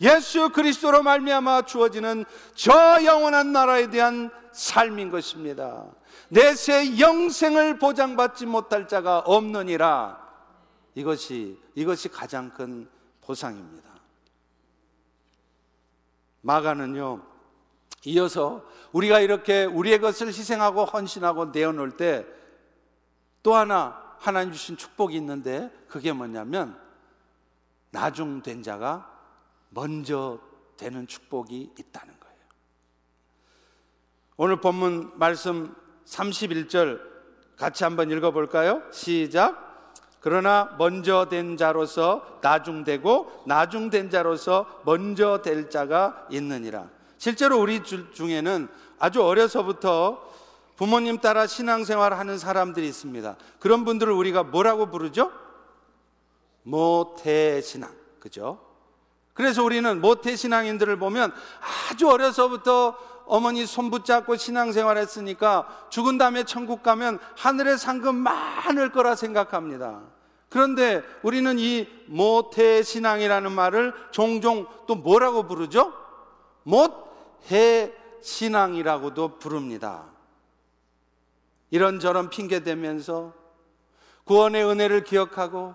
예수 0.00 0.50
그리스도로 0.50 1.04
말미암아 1.04 1.62
주어지는 1.62 2.24
저 2.56 3.04
영원한 3.04 3.52
나라에 3.52 3.90
대한 3.90 4.28
삶인 4.50 5.12
것입니다. 5.12 5.84
내세 6.28 6.98
영생을 6.98 7.78
보장받지 7.78 8.46
못할 8.46 8.88
자가 8.88 9.20
없느니라. 9.20 10.18
이것이 10.96 11.56
이것이 11.76 12.08
가장 12.08 12.50
큰 12.50 12.88
보상입니다. 13.20 13.91
마가는요, 16.42 17.22
이어서 18.04 18.64
우리가 18.92 19.20
이렇게 19.20 19.64
우리의 19.64 20.00
것을 20.00 20.28
희생하고 20.28 20.84
헌신하고 20.84 21.46
내어놓을 21.46 21.96
때 21.96 22.42
또 23.42 23.54
하나 23.54 24.00
하나님 24.18 24.52
주신 24.52 24.76
축복이 24.76 25.16
있는데 25.16 25.70
그게 25.88 26.12
뭐냐면 26.12 26.80
나중 27.90 28.40
된 28.42 28.62
자가 28.62 29.10
먼저 29.70 30.40
되는 30.76 31.06
축복이 31.06 31.72
있다는 31.78 32.20
거예요. 32.20 32.36
오늘 34.36 34.60
본문 34.60 35.18
말씀 35.18 35.74
31절 36.06 37.00
같이 37.56 37.84
한번 37.84 38.10
읽어볼까요? 38.10 38.82
시작. 38.92 39.71
그러나 40.22 40.72
먼저 40.78 41.26
된 41.28 41.56
자로서 41.56 42.38
나중되고 42.42 43.42
나중된 43.46 44.08
자로서 44.08 44.66
먼저 44.84 45.42
될 45.42 45.68
자가 45.68 46.26
있느니라. 46.30 46.88
실제로 47.18 47.60
우리 47.60 47.82
중에는 47.82 48.68
아주 49.00 49.22
어려서부터 49.22 50.22
부모님 50.76 51.18
따라 51.18 51.46
신앙생활 51.48 52.14
하는 52.14 52.38
사람들이 52.38 52.86
있습니다. 52.88 53.36
그런 53.58 53.84
분들을 53.84 54.12
우리가 54.12 54.44
뭐라고 54.44 54.90
부르죠? 54.90 55.32
모태신앙. 56.62 57.90
그죠? 58.20 58.60
그래서 59.34 59.64
우리는 59.64 60.00
모태신앙인들을 60.00 60.98
보면 60.98 61.32
아주 61.90 62.08
어려서부터 62.08 62.96
어머니 63.32 63.64
손 63.64 63.90
붙잡고 63.90 64.36
신앙생활 64.36 64.98
했으니까 64.98 65.86
죽은 65.88 66.18
다음에 66.18 66.44
천국 66.44 66.82
가면 66.82 67.18
하늘의 67.38 67.78
상금 67.78 68.14
많을 68.14 68.92
거라 68.92 69.14
생각합니다. 69.14 70.02
그런데 70.50 71.02
우리는 71.22 71.58
이 71.58 71.88
모태 72.08 72.82
신앙이라는 72.82 73.50
말을 73.50 73.94
종종 74.10 74.66
또 74.86 74.96
뭐라고 74.96 75.44
부르죠? 75.44 75.94
못해 76.62 77.94
신앙이라고도 78.20 79.38
부릅니다. 79.38 80.04
이런저런 81.70 82.28
핑계대면서 82.28 83.32
구원의 84.24 84.62
은혜를 84.62 85.04
기억하고 85.04 85.74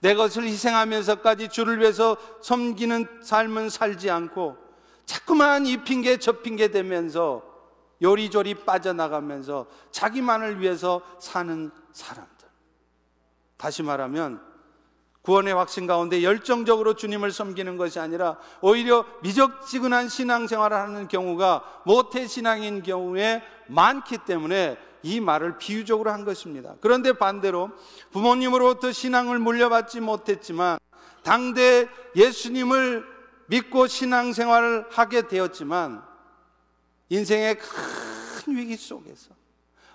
내 0.00 0.16
것을 0.16 0.42
희생하면서까지 0.42 1.48
주를 1.50 1.78
위해서 1.78 2.16
섬기는 2.42 3.20
삶은 3.22 3.68
살지 3.68 4.10
않고 4.10 4.67
자꾸만 5.08 5.64
이 5.64 5.78
핑계 5.78 6.18
저 6.18 6.32
핑계 6.32 6.68
대면서 6.68 7.42
요리조리 8.02 8.66
빠져나가면서 8.66 9.66
자기만을 9.90 10.60
위해서 10.60 11.00
사는 11.18 11.70
사람들. 11.92 12.46
다시 13.56 13.82
말하면 13.82 14.38
구원의 15.22 15.54
확신 15.54 15.86
가운데 15.86 16.22
열정적으로 16.22 16.92
주님을 16.92 17.32
섬기는 17.32 17.78
것이 17.78 17.98
아니라 17.98 18.36
오히려 18.60 19.06
미적지근한 19.22 20.10
신앙생활을 20.10 20.76
하는 20.76 21.08
경우가 21.08 21.82
모태신앙인 21.86 22.82
경우에 22.82 23.42
많기 23.66 24.18
때문에 24.18 24.76
이 25.02 25.20
말을 25.20 25.56
비유적으로 25.56 26.10
한 26.10 26.26
것입니다. 26.26 26.74
그런데 26.82 27.14
반대로 27.14 27.70
부모님으로부터 28.12 28.92
신앙을 28.92 29.38
물려받지 29.38 30.00
못했지만 30.00 30.78
당대 31.22 31.88
예수님을 32.14 33.17
믿고 33.48 33.86
신앙생활을 33.86 34.86
하게 34.90 35.26
되었지만 35.26 36.02
인생의 37.08 37.58
큰 37.58 38.56
위기 38.56 38.76
속에서 38.76 39.30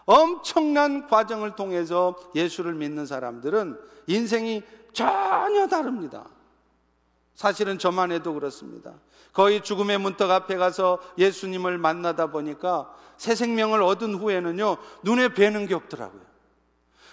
엄청난 0.05 1.07
과정을 1.07 1.55
통해서 1.55 2.15
예수를 2.35 2.73
믿는 2.73 3.05
사람들은 3.05 3.79
인생이 4.07 4.63
전혀 4.91 5.67
다릅니다. 5.67 6.25
사실은 7.35 7.79
저만 7.79 8.11
해도 8.11 8.33
그렇습니다. 8.33 8.93
거의 9.31 9.61
죽음의 9.63 9.97
문턱 9.99 10.29
앞에 10.29 10.57
가서 10.57 10.99
예수님을 11.17 11.77
만나다 11.77 12.27
보니까 12.27 12.93
새 13.17 13.33
생명을 13.33 13.81
얻은 13.81 14.15
후에는요, 14.15 14.77
눈에 15.03 15.29
뵈는 15.29 15.65
게 15.67 15.73
없더라고요. 15.73 16.21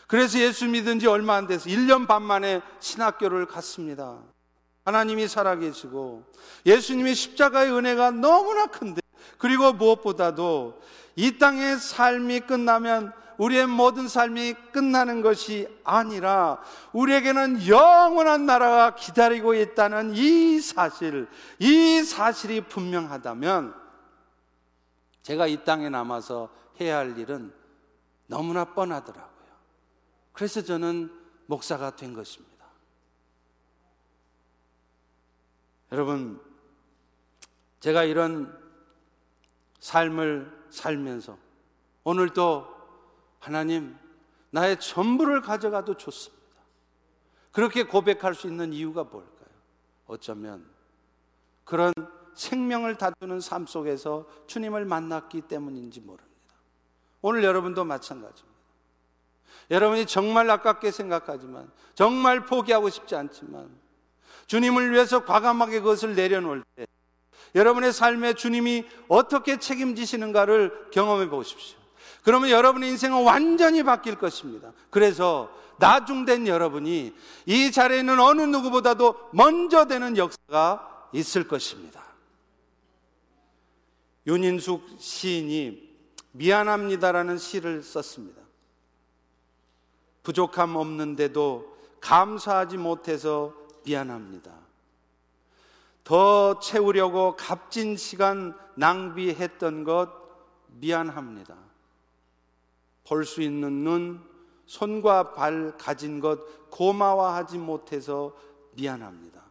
그래서 0.06 0.38
예수 0.40 0.66
믿은 0.66 0.98
지 0.98 1.06
얼마 1.06 1.36
안 1.36 1.46
돼서 1.46 1.70
1년 1.70 2.06
반 2.06 2.22
만에 2.22 2.60
신학교를 2.80 3.46
갔습니다. 3.46 4.18
하나님이 4.90 5.28
살아계시고 5.28 6.24
예수님의 6.66 7.14
십자가의 7.14 7.72
은혜가 7.72 8.10
너무나 8.10 8.66
큰데 8.66 9.00
그리고 9.38 9.72
무엇보다도 9.72 10.82
이 11.14 11.38
땅의 11.38 11.78
삶이 11.78 12.40
끝나면 12.40 13.12
우리의 13.38 13.66
모든 13.66 14.08
삶이 14.08 14.54
끝나는 14.72 15.22
것이 15.22 15.68
아니라 15.84 16.60
우리에게는 16.92 17.66
영원한 17.68 18.46
나라가 18.46 18.94
기다리고 18.94 19.54
있다는 19.54 20.14
이 20.14 20.60
사실, 20.60 21.26
이 21.58 22.02
사실이 22.02 22.62
분명하다면 22.62 23.74
제가 25.22 25.46
이 25.46 25.64
땅에 25.64 25.88
남아서 25.88 26.50
해야 26.80 26.98
할 26.98 27.16
일은 27.16 27.52
너무나 28.26 28.64
뻔하더라고요. 28.64 29.30
그래서 30.32 30.62
저는 30.62 31.10
목사가 31.46 31.96
된 31.96 32.12
것입니다. 32.12 32.49
여러분, 35.92 36.40
제가 37.80 38.04
이런 38.04 38.56
삶을 39.80 40.66
살면서 40.70 41.36
오늘도 42.04 42.66
하나님, 43.40 43.96
나의 44.50 44.78
전부를 44.78 45.40
가져가도 45.40 45.96
좋습니다. 45.96 46.40
그렇게 47.52 47.82
고백할 47.84 48.34
수 48.34 48.46
있는 48.46 48.72
이유가 48.72 49.02
뭘까요? 49.02 49.48
어쩌면 50.06 50.64
그런 51.64 51.92
생명을 52.34 52.96
다투는 52.96 53.40
삶 53.40 53.66
속에서 53.66 54.28
주님을 54.46 54.84
만났기 54.84 55.42
때문인지 55.42 56.00
모릅니다. 56.00 56.30
오늘 57.22 57.44
여러분도 57.44 57.84
마찬가지입니다. 57.84 58.60
여러분이 59.70 60.06
정말 60.06 60.50
아깝게 60.50 60.90
생각하지만, 60.90 61.70
정말 61.94 62.44
포기하고 62.46 62.88
싶지 62.88 63.14
않지만, 63.14 63.70
주님을 64.50 64.90
위해서 64.90 65.24
과감하게 65.24 65.78
그것을 65.78 66.16
내려놓을 66.16 66.64
때, 66.74 66.84
여러분의 67.54 67.92
삶에 67.92 68.34
주님이 68.34 68.84
어떻게 69.06 69.60
책임지시는가를 69.60 70.90
경험해 70.90 71.28
보십시오. 71.28 71.78
그러면 72.24 72.50
여러분의 72.50 72.90
인생은 72.90 73.22
완전히 73.22 73.84
바뀔 73.84 74.16
것입니다. 74.16 74.72
그래서 74.90 75.52
나중된 75.78 76.48
여러분이 76.48 77.14
이 77.46 77.70
자리에 77.70 78.00
있는 78.00 78.18
어느 78.18 78.42
누구보다도 78.42 79.30
먼저 79.32 79.84
되는 79.84 80.16
역사가 80.16 81.08
있을 81.12 81.46
것입니다. 81.46 82.02
윤인숙 84.26 84.96
시인이 84.98 85.94
미안합니다라는 86.32 87.38
시를 87.38 87.84
썼습니다. 87.84 88.42
부족함 90.24 90.74
없는데도 90.74 91.78
감사하지 92.00 92.78
못해서 92.78 93.59
미안합니다. 93.84 94.52
더 96.04 96.58
채우려고 96.58 97.36
값진 97.36 97.96
시간 97.96 98.56
낭비했던 98.74 99.84
것 99.84 100.10
미안합니다. 100.68 101.56
볼 103.04 103.24
수 103.24 103.42
있는 103.42 103.84
눈, 103.84 104.30
손과 104.66 105.32
발 105.34 105.76
가진 105.76 106.20
것 106.20 106.70
고마워하지 106.70 107.58
못해서 107.58 108.36
미안합니다. 108.74 109.42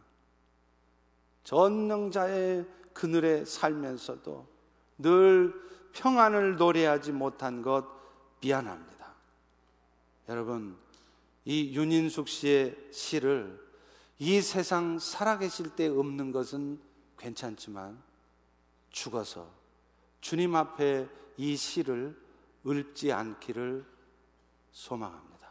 전능자의 1.44 2.66
그늘에 2.92 3.44
살면서도 3.44 4.46
늘 4.98 5.54
평안을 5.92 6.56
노래하지 6.56 7.12
못한 7.12 7.62
것 7.62 7.86
미안합니다. 8.40 9.14
여러분, 10.28 10.76
이 11.44 11.74
윤인숙 11.74 12.28
씨의 12.28 12.76
시를 12.92 13.69
이 14.22 14.42
세상 14.42 14.98
살아계실 14.98 15.74
때 15.76 15.88
없는 15.88 16.30
것은 16.30 16.78
괜찮지만 17.16 17.98
죽어서 18.90 19.50
주님 20.20 20.54
앞에 20.54 21.08
이 21.38 21.56
시를 21.56 22.14
읊지 22.66 23.12
않기를 23.12 23.82
소망합니다. 24.72 25.48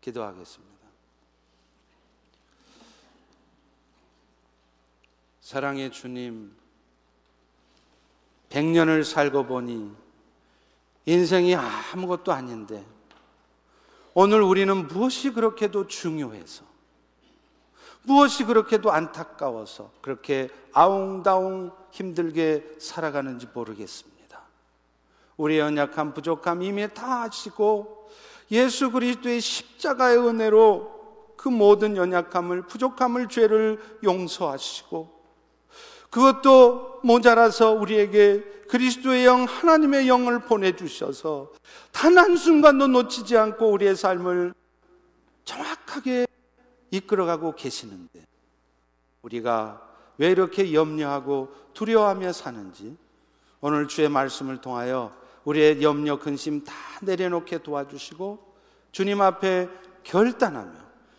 기도하겠습니다. 0.00 0.74
사랑의 5.40 5.92
주님, 5.92 6.52
백년을 8.48 9.04
살고 9.04 9.46
보니 9.46 9.94
인생이 11.06 11.54
아무것도 11.54 12.32
아닌데 12.32 12.84
오늘 14.14 14.42
우리는 14.42 14.88
무엇이 14.88 15.30
그렇게도 15.32 15.86
중요해서 15.86 16.73
무엇이 18.04 18.44
그렇게도 18.44 18.92
안타까워서 18.92 19.90
그렇게 20.00 20.48
아웅다웅 20.72 21.72
힘들게 21.90 22.64
살아가는지 22.78 23.48
모르겠습니다. 23.52 24.14
우리의 25.36 25.60
연약함, 25.60 26.14
부족함 26.14 26.62
이미 26.62 26.86
다 26.92 27.22
아시고 27.22 28.10
예수 28.50 28.90
그리스도의 28.90 29.40
십자가의 29.40 30.18
은혜로 30.18 31.34
그 31.36 31.48
모든 31.48 31.96
연약함을, 31.96 32.62
부족함을, 32.62 33.28
죄를 33.28 33.80
용서하시고 34.02 35.12
그것도 36.10 37.00
모자라서 37.02 37.72
우리에게 37.72 38.44
그리스도의 38.68 39.26
영, 39.26 39.44
하나님의 39.44 40.08
영을 40.08 40.40
보내주셔서 40.40 41.50
단 41.92 42.16
한순간도 42.16 42.86
놓치지 42.86 43.36
않고 43.36 43.70
우리의 43.70 43.96
삶을 43.96 44.54
정확하게 45.44 46.26
이끌어가고 46.96 47.54
계시는데 47.56 48.24
우리가 49.22 49.82
왜 50.18 50.30
이렇게 50.30 50.72
염려하고 50.72 51.52
두려워하며 51.72 52.32
사는지 52.32 52.96
오늘 53.60 53.88
주의 53.88 54.08
말씀을 54.08 54.60
통하여 54.60 55.12
우리의 55.44 55.82
염려, 55.82 56.18
근심 56.18 56.64
다 56.64 56.74
내려놓게 57.02 57.58
도와주시고 57.58 58.54
주님 58.92 59.20
앞에 59.20 59.68
결단하며 60.04 60.72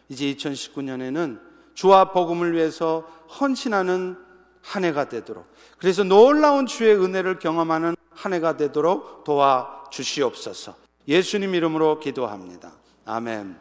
이제 0.10 0.34
2019년에는 0.34 1.40
주와 1.74 2.12
복음을 2.12 2.54
위해서 2.54 3.02
헌신하는 3.40 4.18
한 4.62 4.84
해가 4.84 5.10
되도록 5.10 5.46
그래서 5.78 6.04
놀라운 6.04 6.66
주의 6.66 6.96
은혜를 6.96 7.40
경험하는 7.40 7.96
한 8.12 8.34
해가 8.34 8.58
되도록 8.58 9.24
도와 9.24 9.84
주시옵소서. 9.92 10.76
예수님 11.08 11.54
이름으로 11.54 12.00
기도합니다. 12.00 12.72
아멘. 13.06 13.56